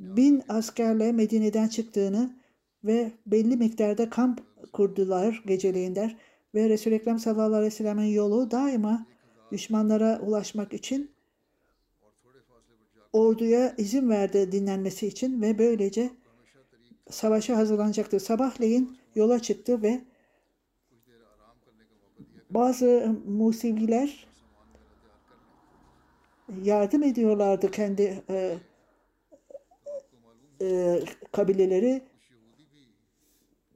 [0.00, 2.36] bin askerle Medine'den çıktığını
[2.84, 4.42] ve belli miktarda kamp
[4.72, 6.18] kurdular geceleyinden
[6.54, 9.06] ve Resul-i Ekrem sallallahu aleyhi ve sellem'in yolu daima
[9.52, 11.10] düşmanlara ulaşmak için
[13.12, 16.10] orduya izin verdi dinlenmesi için ve böylece
[17.10, 18.20] savaşa hazırlanacaktı.
[18.20, 20.00] Sabahleyin yola çıktı ve
[22.50, 24.26] bazı Museviler
[26.62, 28.58] yardım ediyorlardı kendi e,
[30.62, 31.00] e,
[31.32, 32.02] kabileleri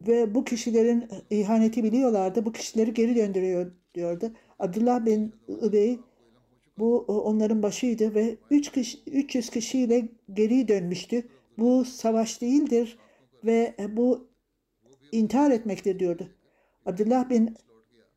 [0.06, 2.46] ve bu kişilerin ihaneti biliyorlardı.
[2.46, 4.32] Bu kişileri geri döndürüyor diyordu.
[4.58, 5.98] Abdullah bin Übey
[6.78, 11.28] bu onların başıydı ve 3 kişi, 300 kişiyle geri dönmüştü.
[11.58, 12.98] Bu savaş değildir
[13.44, 14.28] ve bu
[15.12, 16.28] intihar etmektir diyordu.
[16.86, 17.56] Abdullah bin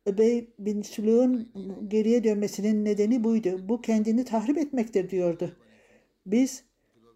[0.06, 1.48] Übey bin Sülûn
[1.88, 3.68] geriye dönmesinin nedeni buydu.
[3.68, 5.56] Bu kendini tahrip etmektir diyordu.
[6.26, 6.64] Biz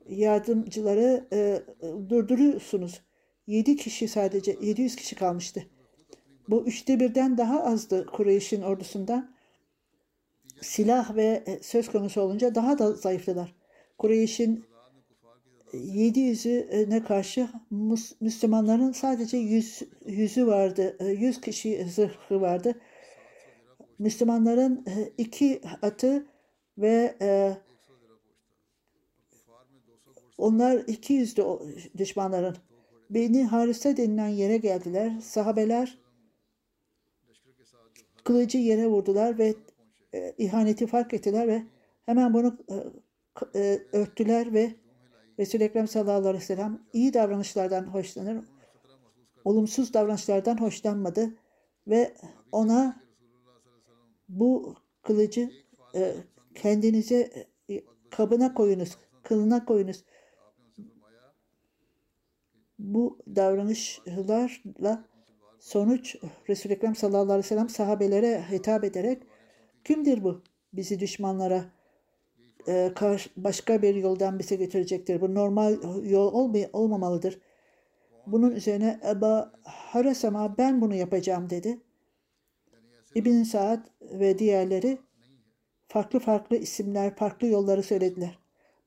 [0.08, 1.62] yardımcıları e,
[2.10, 3.02] durduruyorsunuz.
[3.46, 5.66] 7 kişi sadece 700 kişi kalmıştı.
[6.48, 9.34] Bu üçte birden daha azdı Kureyş'in ordusundan.
[10.60, 13.54] Silah ve e, söz konusu olunca daha da zayıftılar.
[13.98, 14.64] Kureyş'in
[15.72, 20.96] 700'üne karşı Mus- Müslümanların sadece 100 yüzü vardı.
[21.00, 22.80] E, 100 kişi zırhı vardı.
[23.98, 26.26] Müslümanların e, iki atı
[26.78, 27.56] ve e,
[30.38, 31.66] onlar 200'dü o
[31.98, 32.56] düşmanların.
[33.14, 35.20] Beni Harise denilen yere geldiler.
[35.20, 35.98] Sahabeler
[38.24, 39.54] kılıcı yere vurdular ve
[40.14, 41.62] e, ihaneti fark ettiler ve
[42.06, 42.74] hemen bunu e,
[43.60, 44.74] e, örttüler ve
[45.38, 48.44] Resul-i Ekrem sallallahu aleyhi ve sellem iyi davranışlardan hoşlanır.
[49.44, 51.34] Olumsuz davranışlardan hoşlanmadı
[51.86, 52.14] ve
[52.52, 53.02] ona
[54.28, 55.50] bu kılıcı
[55.94, 56.14] e,
[56.54, 60.04] kendinize e, kabına koyunuz, kılına koyunuz.
[62.82, 65.04] Bu davranışlarla
[65.58, 66.16] sonuç
[66.48, 69.22] Resul-i Ekrem sallallahu aleyhi ve sellem sahabelere hitap ederek
[69.84, 70.42] kimdir bu?
[70.72, 71.64] Bizi düşmanlara
[72.68, 75.20] e, karşı, başka bir yoldan bize götürecektir.
[75.20, 77.38] Bu normal yol olmay olmamalıdır.
[78.26, 81.80] Bunun üzerine Eba Haresama ben bunu yapacağım dedi.
[83.14, 84.98] İbn Saad ve diğerleri
[85.88, 88.38] farklı farklı isimler, farklı yolları söylediler.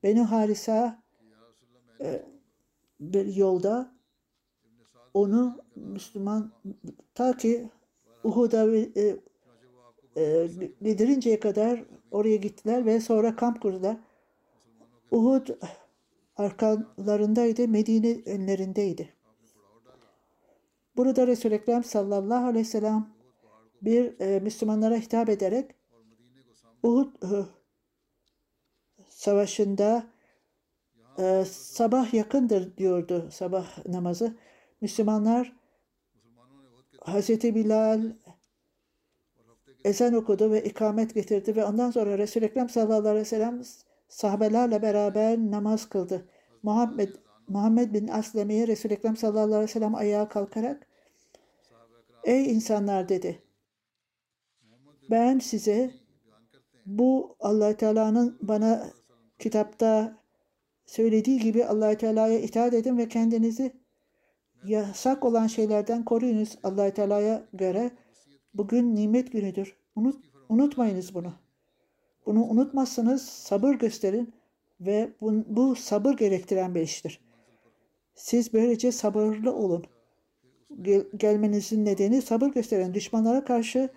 [0.03, 1.03] Beni Harisa
[2.01, 2.34] e,
[2.99, 3.95] bir yolda
[5.13, 6.51] onu Müslüman
[7.13, 7.69] ta ki
[8.23, 9.17] Uhud'a e,
[10.17, 10.49] e,
[10.81, 13.97] bildirinceye kadar oraya gittiler ve sonra kamp kurdular.
[15.11, 15.47] Uhud
[16.35, 19.13] arkalarındaydı, Medine önlerindeydi.
[20.97, 23.09] Burada Resul-i Ekrem sallallahu aleyhi ve sellem
[23.81, 25.71] bir e, Müslümanlara hitap ederek
[26.83, 27.45] Uhud e,
[29.09, 30.14] savaşında
[31.19, 34.35] e, sabah yakındır diyordu sabah namazı.
[34.81, 35.55] Müslümanlar
[37.01, 38.11] Hazreti Bilal
[39.83, 43.61] ezan okudu ve ikamet getirdi ve ondan sonra Resul-i Ekrem sallallahu aleyhi ve sellem
[44.09, 46.29] sahabelerle beraber namaz kıldı.
[46.63, 47.09] Muhammed
[47.47, 50.87] Muhammed bin Asleme'ye Resul-i Ekrem sallallahu aleyhi ve sellem ayağa kalkarak
[52.23, 53.41] Ey insanlar dedi.
[55.09, 55.91] Ben size
[56.85, 58.89] bu allah Teala'nın bana
[59.39, 60.17] kitapta
[60.85, 63.73] söylediği gibi allah Teala'ya itaat edin ve kendinizi
[64.65, 67.91] yasak olan şeylerden koruyunuz allah Teala'ya göre.
[68.53, 69.75] Bugün nimet günüdür.
[69.95, 71.33] Unut, unutmayınız bunu.
[72.25, 74.33] Bunu unutmazsanız sabır gösterin
[74.79, 77.19] ve bu, bu sabır gerektiren bir iştir.
[78.15, 79.85] Siz böylece sabırlı olun.
[80.81, 83.89] Gel, gelmenizin nedeni sabır gösteren düşmanlara karşı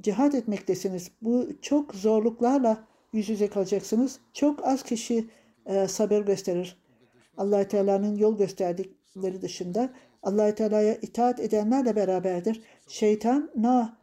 [0.00, 1.10] cihad etmektesiniz.
[1.22, 4.20] Bu çok zorluklarla yüz yüze kalacaksınız.
[4.32, 5.28] Çok az kişi
[5.66, 6.76] e, sabır gösterir.
[7.36, 9.90] allah Teala'nın yol gösterdikleri dışında
[10.22, 12.62] allah Teala'ya itaat edenlerle beraberdir.
[12.88, 13.98] Şeytan na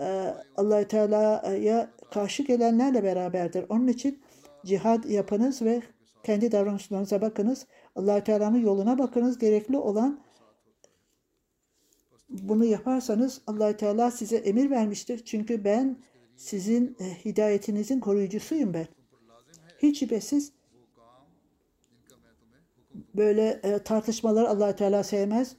[0.00, 3.64] e, allah Teala'ya karşı gelenlerle beraberdir.
[3.68, 4.22] Onun için
[4.66, 5.82] cihad yapınız ve
[6.22, 7.66] kendi davranışlarınıza bakınız.
[7.96, 9.38] allah Teala'nın yoluna bakınız.
[9.38, 10.20] Gerekli olan
[12.28, 15.24] bunu yaparsanız allah Teala size emir vermiştir.
[15.24, 15.96] Çünkü ben
[16.36, 18.86] sizin e, hidayetinizin koruyucusuyum ben.
[19.82, 20.52] Hiç şüphesiz
[23.14, 25.56] böyle e, tartışmalar allah Teala sevmez.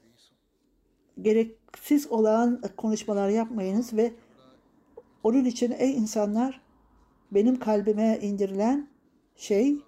[1.21, 4.13] Gereksiz olan konuşmalar yapmayınız ve
[5.23, 6.61] onun için ey insanlar
[7.31, 8.89] benim kalbime indirilen
[9.35, 9.81] şey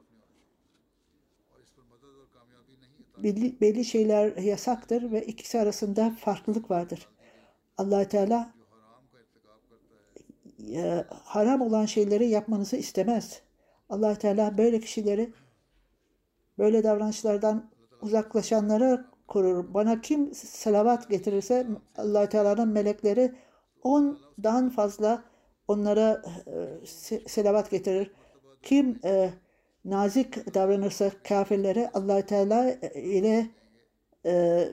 [3.24, 7.08] belli, belli şeyler yasaktır ve ikisi arasında farklılık vardır.
[7.78, 8.54] allah Teala
[10.74, 13.42] e, haram olan şeyleri yapmanızı istemez.
[13.90, 15.34] allah Teala böyle kişileri
[16.62, 17.70] böyle davranışlardan
[18.02, 19.74] uzaklaşanları korur.
[19.74, 23.36] Bana kim salavat getirirse allah Teala'nın melekleri
[23.84, 25.24] ondan fazla
[25.68, 26.52] onlara e,
[26.86, 28.12] se- selavat getirir.
[28.64, 29.30] Kim e,
[29.86, 33.48] nazik davranırsa kafirlere allah Teala ile
[34.26, 34.68] e,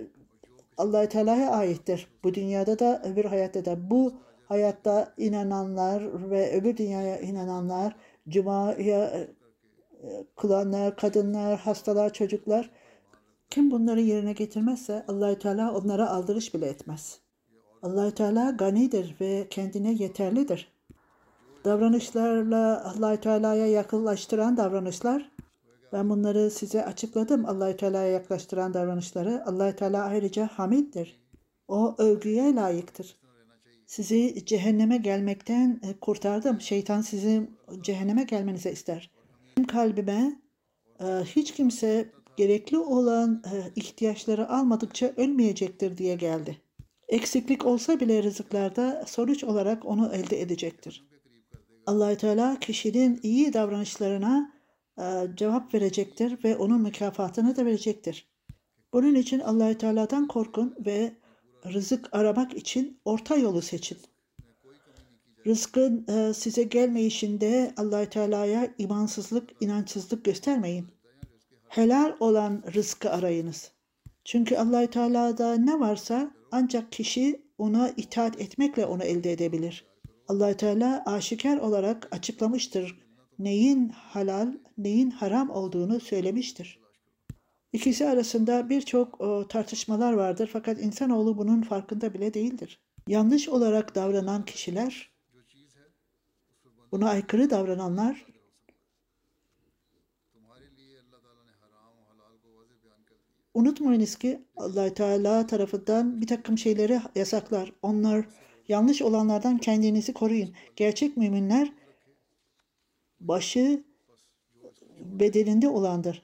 [0.76, 2.09] allah Teala'ya aittir.
[2.24, 3.91] Bu dünyada da öbür hayatta da.
[3.91, 4.12] Bu
[4.47, 7.97] hayatta inananlar ve öbür dünyaya inananlar,
[8.28, 9.11] Cuma'ya
[10.36, 12.70] kılanlar, kadınlar, hastalar, çocuklar
[13.51, 17.18] kim bunları yerine getirmezse allah Teala onlara aldırış bile etmez.
[17.82, 20.72] allah Teala ganidir ve kendine yeterlidir.
[21.64, 25.30] Davranışlarla allah Teala'ya yakınlaştıran davranışlar
[25.92, 27.46] ben bunları size açıkladım.
[27.46, 29.42] allah Teala'ya yaklaştıran davranışları.
[29.46, 31.20] allah Teala ayrıca hamiddir.
[31.68, 33.16] O övgüye layıktır.
[33.86, 36.61] Sizi cehenneme gelmekten kurtardım.
[36.61, 37.51] Şeytan sizi
[37.82, 39.11] cehenneme gelmenize ister.
[39.64, 40.42] Kalbime
[41.00, 46.62] e, hiç kimse gerekli olan e, ihtiyaçları almadıkça ölmeyecektir diye geldi.
[47.09, 51.09] Eksiklik olsa bile rızıklarda sonuç olarak onu elde edecektir.
[51.86, 54.52] allah Teala kişinin iyi davranışlarına
[54.98, 55.04] e,
[55.34, 58.28] cevap verecektir ve onun mükafatını da verecektir.
[58.92, 61.12] Bunun için allah Teala'dan korkun ve
[61.72, 63.98] rızık aramak için orta yolu seçin.
[65.49, 70.86] Rızkın e, size gelmeyişinde allah Teala'ya imansızlık, inançsızlık göstermeyin.
[71.68, 73.72] Helal olan rızkı arayınız.
[74.24, 79.86] Çünkü allah Teala'da ne varsa ancak kişi ona itaat etmekle onu elde edebilir.
[80.28, 82.99] allah Teala aşikar olarak açıklamıştır.
[83.38, 86.80] Neyin halal, neyin haram olduğunu söylemiştir.
[87.72, 92.80] İkisi arasında birçok tartışmalar vardır fakat insanoğlu bunun farkında bile değildir.
[93.07, 95.18] Yanlış olarak davranan kişiler,
[96.93, 98.26] Buna aykırı davrananlar
[103.55, 107.72] unutmayınız ki allah Teala tarafından bir takım şeyleri yasaklar.
[107.82, 108.26] Onlar
[108.68, 110.55] yanlış olanlardan kendinizi koruyun.
[110.76, 111.72] Gerçek müminler
[113.20, 113.84] başı
[115.01, 116.22] bedeninde olandır.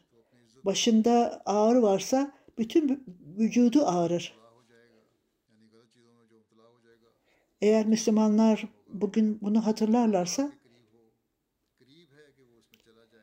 [0.65, 3.05] Başında ağır varsa bütün
[3.39, 4.35] vücudu ağrır.
[7.61, 10.53] Eğer Müslümanlar bugün bunu hatırlarlarsa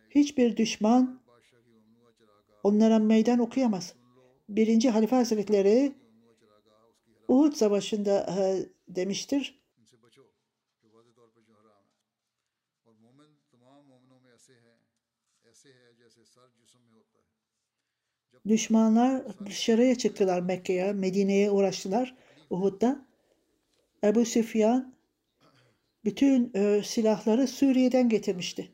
[0.09, 1.21] hiçbir düşman
[2.63, 3.95] onlara meydan okuyamaz.
[4.49, 5.93] Birinci Halife Hazretleri
[7.27, 9.61] Uhud Savaşı'nda e, demiştir.
[18.47, 22.15] Düşmanlar dışarıya çıktılar Mekke'ye, Medine'ye uğraştılar
[22.49, 23.05] Uhud'da.
[24.03, 24.95] Ebu Süfyan
[26.05, 28.71] bütün e, silahları Suriye'den getirmişti.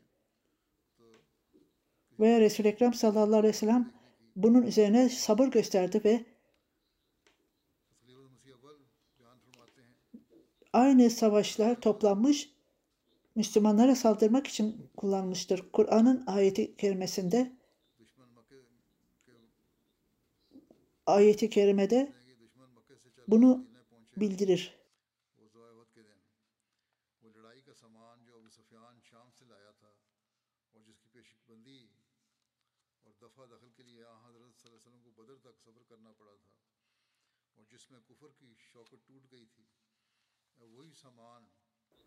[2.20, 3.94] Ve Resul-i Ekrem sallallahu aleyhi ve sellem
[4.36, 6.26] bunun üzerine sabır gösterdi ve
[10.74, 12.50] aynı savaşlar toplanmış
[13.36, 15.72] Müslümanlara saldırmak için kullanmıştır.
[15.74, 17.52] Kur'an'ın ayeti kerimesinde
[21.06, 22.14] ayeti kerimede
[23.28, 23.68] bunu
[24.18, 24.77] bildirir.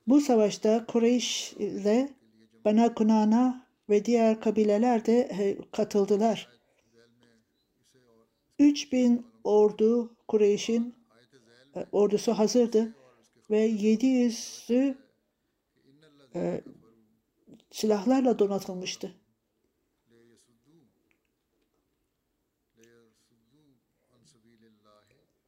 [0.06, 2.14] Bu savaşta Kureyş ile
[2.64, 6.60] Bana Kunana ve diğer kabileler de katıldılar.
[8.58, 10.94] 3000 ordu Kureyş'in
[11.76, 12.94] e, ordusu hazırdı
[13.50, 14.98] ve 700'ü
[16.34, 16.60] e,
[17.70, 19.19] silahlarla donatılmıştı.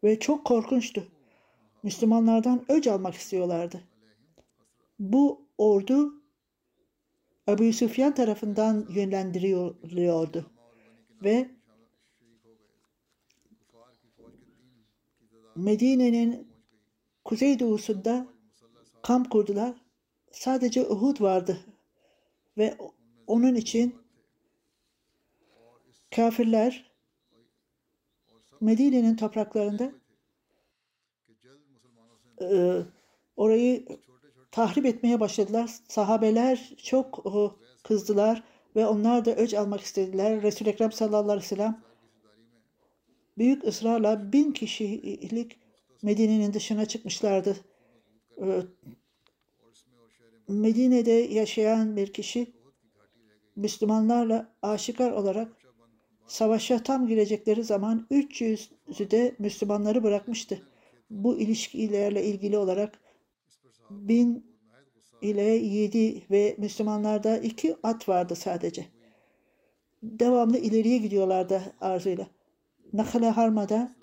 [0.04, 1.08] ve çok korkunçtu.
[1.82, 3.80] Müslümanlardan öc almak istiyorlardı.
[4.98, 6.22] Bu ordu
[7.48, 10.50] Ebu Süfyan tarafından yönlendiriliyordu
[11.22, 11.50] ve
[15.56, 16.48] Medine'nin
[17.24, 18.26] kuzeydoğusunda
[19.02, 19.74] kamp kurdular.
[20.32, 21.58] Sadece Uhud vardı
[22.58, 22.76] ve
[23.26, 23.94] onun için
[26.10, 26.91] kafirler
[28.62, 29.92] Medine'nin topraklarında
[32.40, 32.82] e,
[33.36, 33.86] orayı
[34.50, 35.70] tahrip etmeye başladılar.
[35.88, 37.30] Sahabeler çok e,
[37.82, 38.42] kızdılar
[38.76, 40.42] ve onlar da öc almak istediler.
[40.42, 41.82] Resul-i Ekrem sallallahu aleyhi ve sellem
[43.38, 45.58] büyük ısrarla bin kişilik
[46.02, 47.56] Medine'nin dışına çıkmışlardı.
[48.40, 48.62] E,
[50.48, 52.52] Medine'de yaşayan bir kişi
[53.56, 55.61] Müslümanlarla aşikar olarak
[56.26, 60.62] savaşa tam girecekleri zaman 300'ü de Müslümanları bırakmıştı.
[61.10, 62.98] Bu ilişkilerle ilgili olarak
[63.90, 64.52] bin
[65.22, 68.86] ile yedi ve Müslümanlarda iki at vardı sadece.
[70.02, 72.26] Devamlı ileriye gidiyorlardı arzuyla.
[72.92, 73.94] Nakale Harma'da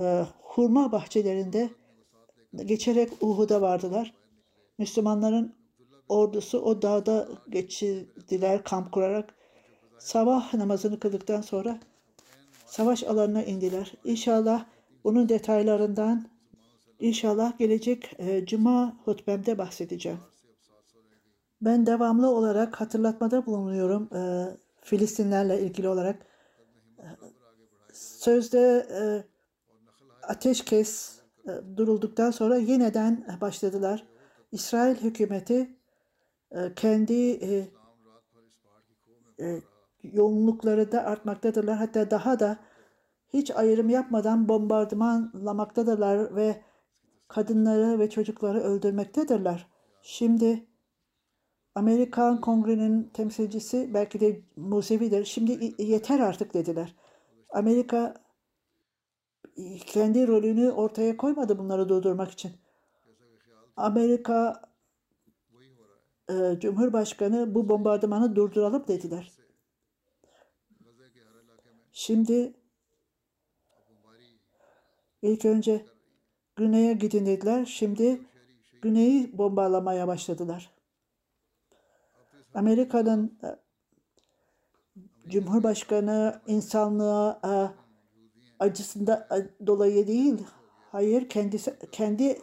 [0.00, 1.70] e, hurma bahçelerinde
[2.64, 4.14] geçerek Uhud'a vardılar.
[4.78, 5.54] Müslümanların
[6.08, 9.34] ordusu o dağda geçirdiler kamp kurarak.
[10.02, 11.78] Sabah namazını kıldıktan sonra
[12.66, 13.92] savaş alanına indiler.
[14.04, 14.64] İnşallah
[15.04, 16.28] bunun detaylarından
[17.00, 20.18] inşallah gelecek e, cuma hutbemde bahsedeceğim.
[21.60, 24.20] Ben devamlı olarak hatırlatmada bulunuyorum e,
[24.80, 26.26] Filistinlerle ilgili olarak.
[27.92, 29.02] Sözde e,
[30.22, 34.06] ateşkes e, durulduktan sonra yeniden başladılar.
[34.52, 35.76] İsrail hükümeti
[36.50, 37.68] e, kendi e,
[39.40, 39.60] e,
[40.02, 41.76] yoğunlukları da artmaktadırlar.
[41.76, 42.58] Hatta daha da
[43.28, 46.62] hiç ayrım yapmadan bombardımanlamaktadırlar ve
[47.28, 49.66] kadınları ve çocukları öldürmektedirler.
[50.02, 50.66] Şimdi
[51.74, 55.24] Amerikan Kongre'nin temsilcisi belki de Musevidir.
[55.24, 56.94] Şimdi yeter artık dediler.
[57.50, 58.14] Amerika
[59.86, 62.52] kendi rolünü ortaya koymadı bunları durdurmak için.
[63.76, 64.62] Amerika
[66.30, 69.32] e, Cumhurbaşkanı bu bombardımanı durduralım dediler.
[71.92, 72.52] Şimdi
[75.22, 75.86] ilk önce
[76.56, 77.64] güneye gidin dediler.
[77.64, 78.20] Şimdi
[78.82, 80.70] güneyi bombalamaya başladılar.
[82.54, 83.48] Amerika'nın e,
[85.28, 87.52] Cumhurbaşkanı insanlığa e,
[88.58, 90.46] acısında e, dolayı değil,
[90.92, 92.38] hayır kendisi kendi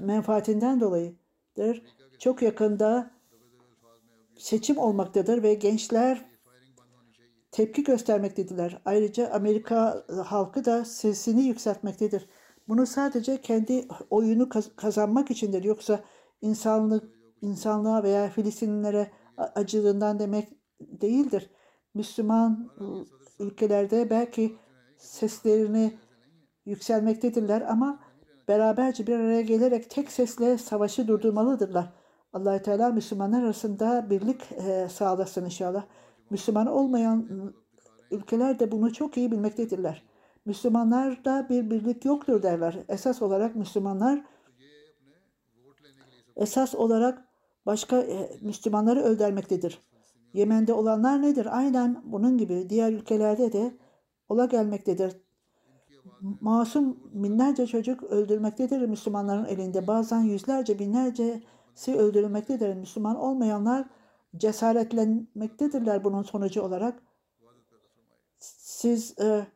[0.00, 1.82] menfaatinden dolayıdır.
[2.18, 3.10] Çok yakında
[4.38, 6.31] seçim olmaktadır ve gençler
[7.52, 8.82] tepki göstermektedirler.
[8.84, 12.28] Ayrıca Amerika halkı da sesini yükseltmektedir.
[12.68, 15.64] Bunu sadece kendi oyunu kazanmak içindir.
[15.64, 16.00] Yoksa
[16.40, 17.04] insanlık
[17.42, 20.48] insanlığa veya Filistinlilere acıdığından demek
[20.80, 21.50] değildir.
[21.94, 22.70] Müslüman
[23.38, 24.56] ülkelerde belki
[24.96, 25.98] seslerini
[26.66, 28.00] yükselmektedirler ama
[28.48, 31.92] beraberce bir araya gelerek tek sesle savaşı durdurmalıdırlar.
[32.32, 34.42] allah Teala Müslümanlar arasında birlik
[34.90, 35.84] sağlasın inşallah.
[36.32, 37.28] Müslüman olmayan
[38.10, 40.02] ülkeler de bunu çok iyi bilmektedirler.
[40.44, 42.78] Müslümanlarda bir birlik yoktur derler.
[42.88, 44.24] Esas olarak Müslümanlar
[46.36, 47.28] esas olarak
[47.66, 49.78] başka e, Müslümanları öldürmektedir.
[50.32, 51.58] Yemen'de olanlar nedir?
[51.58, 53.76] Aynen bunun gibi diğer ülkelerde de
[54.28, 55.16] ola gelmektedir.
[56.40, 59.86] Masum binlerce çocuk öldürmektedir Müslümanların elinde.
[59.86, 62.74] Bazen yüzlerce binlercesi öldürülmektedir.
[62.74, 63.86] Müslüman olmayanlar
[64.36, 67.02] cesaretlenmektedirler bunun sonucu olarak.
[68.38, 69.46] Siz e,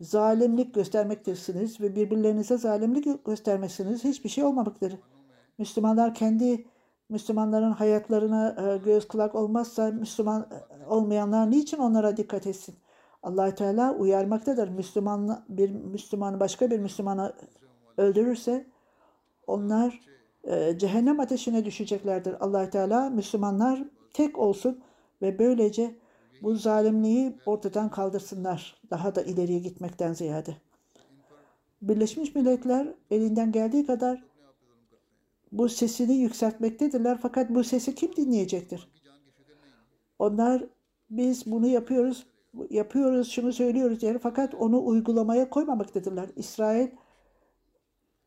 [0.00, 4.98] zalimlik göstermektesiniz ve birbirlerinize zalimlik göstermesiniz hiçbir şey olmamaktadır.
[5.58, 6.66] Müslümanlar kendi
[7.08, 12.74] Müslümanların hayatlarına e, göz kulak olmazsa Müslüman e, olmayanlar niçin onlara dikkat etsin?
[13.22, 14.68] allah Teala uyarmaktadır.
[14.68, 17.32] Müslüman bir Müslümanı başka bir Müslümanı
[17.96, 18.66] öldürürse
[19.46, 20.00] onlar
[20.44, 22.44] e, cehennem ateşine düşeceklerdir.
[22.44, 24.80] allah Teala Müslümanlar tek olsun
[25.22, 25.94] ve böylece
[26.42, 28.80] bu zalimliği ortadan kaldırsınlar.
[28.90, 30.56] Daha da ileriye gitmekten ziyade.
[31.82, 34.24] Birleşmiş Milletler elinden geldiği kadar
[35.52, 37.18] bu sesini yükseltmektedirler.
[37.22, 38.88] Fakat bu sesi kim dinleyecektir?
[40.18, 40.64] Onlar
[41.10, 42.26] biz bunu yapıyoruz,
[42.70, 46.30] yapıyoruz, şunu söylüyoruz diye fakat onu uygulamaya koymamaktadırlar.
[46.36, 46.88] İsrail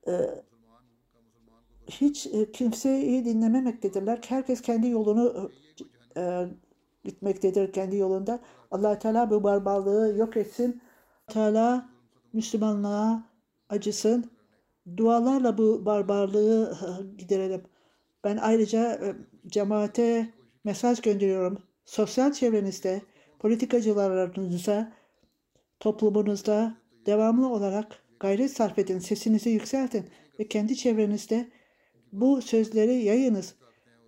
[0.08, 0.14] e,
[1.88, 4.22] hiç e, kimseyi dinlememektedirler.
[4.28, 5.52] Herkes kendi yolunu
[6.18, 6.46] e,
[7.04, 8.40] gitmektedir kendi yolunda.
[8.72, 10.82] allah Teala bu barbarlığı yok etsin.
[11.28, 11.90] Teala
[12.34, 13.24] Müslümanlığa
[13.70, 14.32] acısın.
[14.98, 17.64] Dualarla bu barbarlığı e, giderelim.
[18.24, 19.16] Ben ayrıca e,
[19.48, 20.34] cemaate
[20.64, 21.58] mesaj gönderiyorum.
[21.86, 23.02] Sosyal çevrenizde,
[23.40, 24.92] politikacılarınıza,
[25.80, 30.10] toplumunuzda devamlı olarak gayret sarf edin, sesinizi yükseltin
[30.40, 31.48] ve kendi çevrenizde
[32.22, 33.56] bu sözleri yayınız.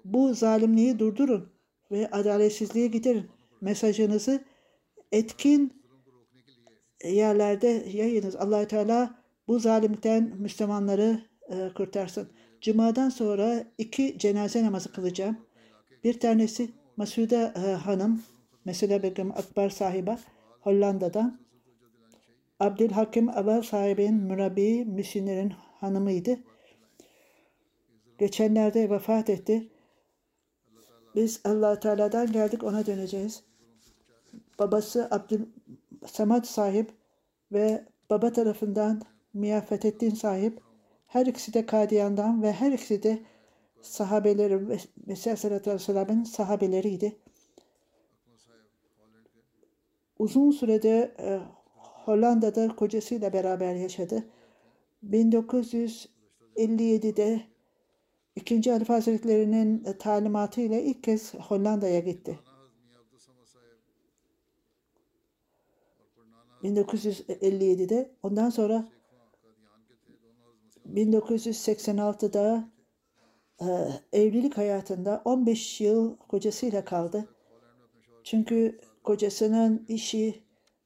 [0.06, 1.50] Bu zalimliği durdurun
[1.92, 3.26] ve adaletsizliği giderin.
[3.62, 4.44] Mesajınızı
[5.12, 5.84] etkin
[7.04, 8.36] yerlerde yayınız.
[8.36, 12.30] allah Teala bu zalimlikten Müslümanları e, kurtarsın.
[12.62, 15.38] Cuma'dan sonra iki cenaze namazı kılacağım.
[16.04, 18.22] Bir tanesi Masude e, Hanım,
[18.66, 20.20] mesela Begüm Akbar sahiba
[20.62, 21.40] Hollanda'dan.
[22.60, 26.40] Abdülhakim Aval sahibinin mürabbi Müsinir'in hanımıydı.
[28.18, 29.70] Geçenlerde vefat etti.
[31.16, 33.44] Biz allah Teala'dan geldik ona döneceğiz.
[34.60, 35.46] Babası Abdül
[36.06, 36.92] Samad sahip
[37.52, 39.02] ve baba tarafından
[39.34, 40.62] Mia Fethettin sahip.
[41.08, 43.20] Her ikisi de Kadiyan'dan ve her ikisi de
[43.82, 44.58] sahabeleri
[45.06, 47.16] Mesih Aleyhisselatü Vesselam'ın sahabeleriydi.
[50.20, 51.40] Uzun sürede e,
[52.06, 54.24] Hollanda'da kocasıyla beraber yaşadı.
[55.10, 57.42] 1957'de
[58.38, 62.40] İkinci Halife Hazretleri'nin e, talimatıyla ilk kez Hollanda'ya gitti.
[66.64, 68.88] 1957'de ondan sonra
[70.94, 72.70] 1986'da
[73.62, 73.68] e,
[74.14, 77.30] evlilik hayatında 15 yıl kocasıyla kaldı.
[78.24, 80.44] Çünkü kocasının işi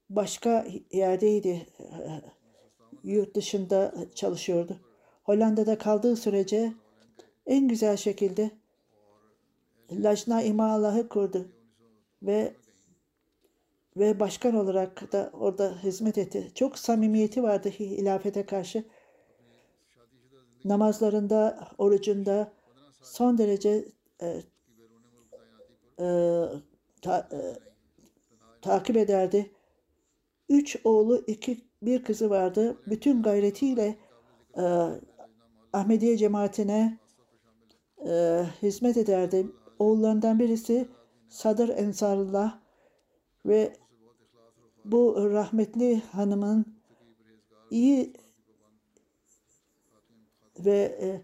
[0.10, 1.68] başka yerdeydi.
[1.80, 1.86] E,
[3.04, 4.78] yurt dışında çalışıyordu.
[5.24, 6.74] Hollanda'da kaldığı sürece
[7.46, 8.52] en güzel şekilde
[9.92, 11.48] Lajna İmalah'ı kurdu
[12.24, 12.54] ve
[13.98, 16.52] ve başkan olarak da orada hizmet etti.
[16.56, 18.84] Çok samimiyeti vardı hilafete karşı.
[20.66, 22.54] Namazlarında, orucunda
[23.02, 23.86] son derece
[24.22, 24.42] e,
[26.00, 26.46] e,
[27.02, 27.40] ta, e,
[28.62, 29.52] takip ederdi.
[30.50, 32.78] Üç oğlu, iki bir kızı vardı.
[32.88, 33.96] Bütün gayretiyle
[34.58, 34.64] e,
[35.74, 37.01] Ahmediye cemaatine
[38.06, 39.48] e, hizmet ederdi.
[39.80, 40.88] Oğullarından birisi
[41.30, 42.60] Sadır Ensarullah
[43.46, 43.74] ve
[44.86, 46.66] bu rahmetli hanımın
[47.72, 48.14] iyi
[50.60, 51.22] ve e,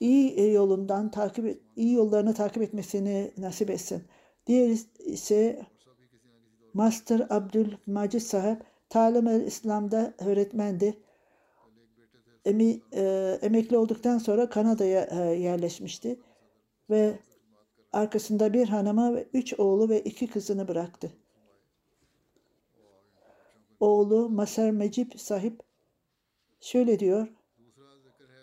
[0.00, 4.02] iyi yolundan takip iyi yollarını takip etmesini nasip etsin.
[4.46, 5.66] Diğer ise
[6.74, 10.98] Master Abdülmacid sahip talim İslam'da öğretmendi.
[12.44, 16.20] Emi, e, emekli olduktan sonra Kanada'ya e, yerleşmişti
[16.90, 17.18] ve
[17.92, 21.12] arkasında bir hanımı ve üç oğlu ve iki kızını bıraktı.
[23.80, 25.60] Oğlu Masar Mecip sahip
[26.60, 27.28] şöyle diyor.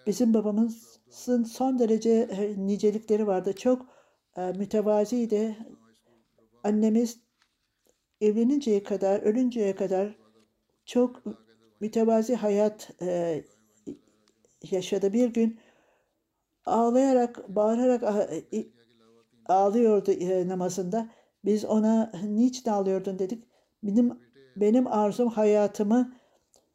[0.08, 3.54] Bizim babamızın son derece e, nicelikleri vardı.
[3.54, 3.86] Çok
[4.38, 5.58] e, mütevaziydi.
[6.64, 7.20] Annemiz
[8.22, 10.16] evleninceye kadar, ölünceye kadar
[10.86, 11.24] çok
[11.80, 13.44] mütevazi hayat e,
[14.72, 15.14] yaşadı.
[15.14, 15.60] Bir gün
[16.66, 18.04] ağlayarak, bağırarak
[18.54, 18.68] e,
[19.46, 21.10] ağlıyordu e, namazında.
[21.46, 23.44] Biz ona niçin ağlıyordun dedik.
[23.84, 24.20] Benim
[24.56, 26.14] benim arzum hayatımı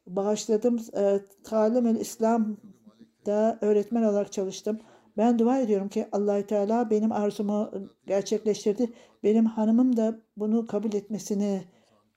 [0.07, 0.79] bağışladım.
[0.97, 4.79] E, Talim İslam'da öğretmen olarak çalıştım.
[5.17, 7.71] Ben dua ediyorum ki allah Teala benim arzumu
[8.07, 8.93] gerçekleştirdi.
[9.23, 11.63] Benim hanımım da bunu kabul etmesini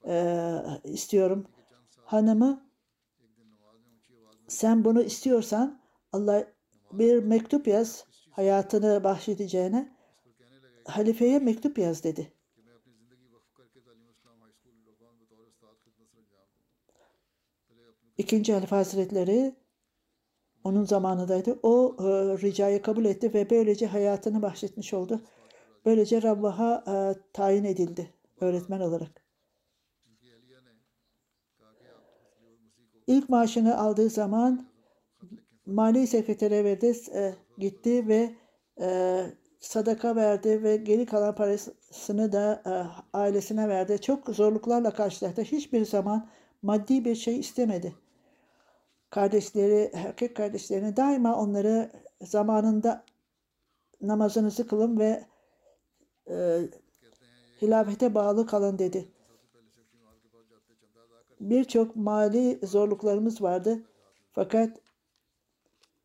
[0.06, 0.46] e,
[0.84, 1.46] istiyorum.
[2.04, 2.69] Hanımı
[4.50, 5.80] sen bunu istiyorsan
[6.12, 6.52] Allah
[6.92, 9.96] bir mektup yaz hayatını bahşedeceğine
[10.84, 12.32] halifeye mektup yaz dedi.
[18.18, 19.56] İkinci Halife Hazretleri
[20.64, 21.58] onun zamanındaydı.
[21.62, 22.04] O e,
[22.42, 25.20] ricayı kabul etti ve böylece hayatını bahşetmiş oldu.
[25.84, 26.94] Böylece Rabbah'a e,
[27.32, 29.29] tayin edildi öğretmen olarak.
[33.10, 34.66] İlk maaşını aldığı zaman
[35.66, 38.34] mali sekretere verdi, e, gitti ve
[38.80, 39.20] e,
[39.60, 42.72] sadaka verdi ve geri kalan parasını da e,
[43.16, 44.00] ailesine verdi.
[44.00, 45.42] Çok zorluklarla karşılaştı.
[45.42, 46.28] Hiçbir zaman
[46.62, 47.94] maddi bir şey istemedi.
[49.10, 51.90] Kardeşleri, erkek kardeşlerine daima onları
[52.22, 53.04] zamanında
[54.00, 55.24] namazınızı kılın ve
[56.30, 56.60] e,
[57.62, 59.08] hilafete bağlı kalın dedi.
[61.40, 63.82] Birçok mali zorluklarımız vardı.
[64.32, 64.80] Fakat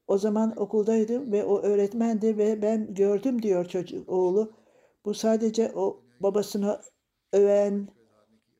[0.08, 4.54] o zaman okuldaydım ve o öğretmendi ve ben gördüm diyor çocuk oğlu.
[5.06, 6.82] Bu sadece o babasını
[7.34, 7.88] öven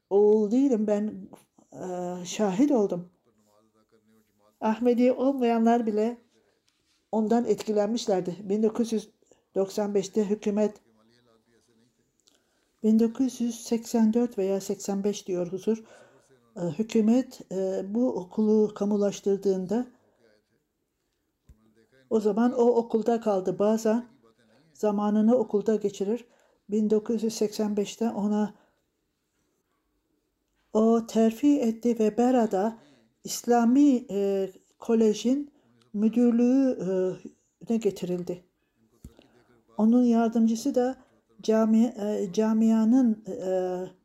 [0.10, 1.30] oğul değilim ben
[1.72, 3.10] e, şahit oldum.
[4.62, 6.18] Ahmedi olmayanlar bile
[7.12, 8.36] ondan etkilenmişlerdi.
[9.56, 10.82] 1995'te hükümet
[12.84, 15.84] 1984 veya 85 diyor huzur.
[16.56, 19.88] E, hükümet e, bu okulu kamulaştırdığında
[22.10, 23.60] o zaman o okulda kaldı.
[23.60, 24.06] Bazen
[24.74, 26.26] zamanını okulda geçirir.
[26.70, 28.54] 1985'te ona
[30.74, 32.78] o terfi etti ve Bera'da
[33.24, 34.50] İslami e,
[34.80, 35.52] kolejin
[35.94, 38.44] müdürlüğüne getirildi.
[39.78, 40.96] Onun yardımcısı da
[41.42, 44.05] cami, e, camianın e,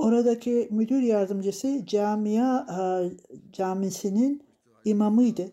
[0.00, 3.10] oradaki müdür yardımcısı camia e,
[3.52, 4.42] camisinin
[4.84, 5.52] imamıydı.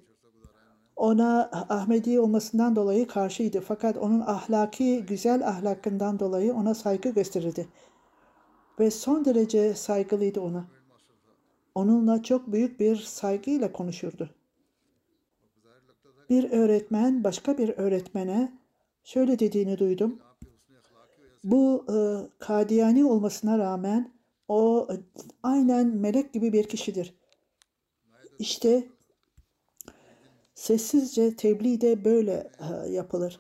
[0.96, 3.62] Ona Ahmedi olmasından dolayı karşıydı.
[3.62, 7.68] Fakat onun ahlaki, güzel ahlakından dolayı ona saygı gösterirdi.
[8.80, 10.66] Ve son derece saygılıydı ona.
[11.76, 14.30] Onunla çok büyük bir saygıyla konuşurdu.
[16.30, 18.54] Bir öğretmen başka bir öğretmene
[19.04, 20.20] şöyle dediğini duydum.
[21.44, 21.96] Bu e,
[22.40, 24.17] Kadiyani olmasına rağmen
[24.48, 24.96] o e,
[25.44, 27.14] aynen melek gibi bir kişidir.
[28.40, 28.88] İşte
[30.56, 33.40] sessizce tebliğ de böyle e, yapılır.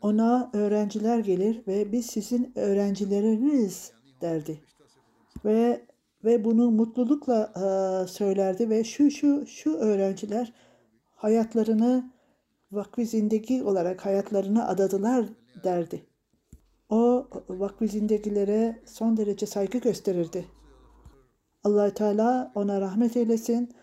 [0.00, 4.60] Ona öğrenciler gelir ve biz sizin öğrencileriniz derdi.
[5.44, 5.86] Ve
[6.24, 10.52] ve bunu mutlulukla e, söylerdi ve şu şu şu öğrenciler
[11.14, 12.12] hayatlarını
[12.98, 15.26] zindegi olarak hayatlarını adadılar
[15.64, 16.06] derdi.
[16.92, 20.44] O vakfi zindegilere son derece saygı gösterirdi.
[21.64, 23.74] allah Teala ona rahmet eylesin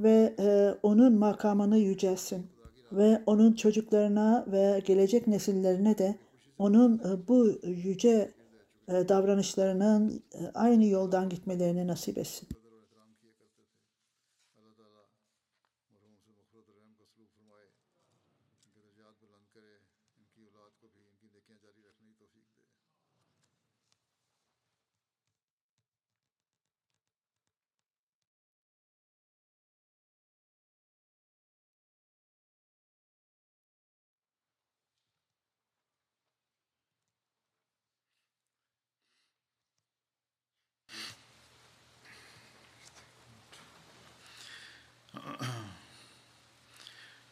[0.00, 2.46] ve e, onun makamını yücelsin
[2.92, 6.18] ve onun çocuklarına ve gelecek nesillerine de
[6.58, 8.30] onun e, bu yüce
[8.88, 12.48] e, davranışlarının e, aynı yoldan gitmelerini nasip etsin.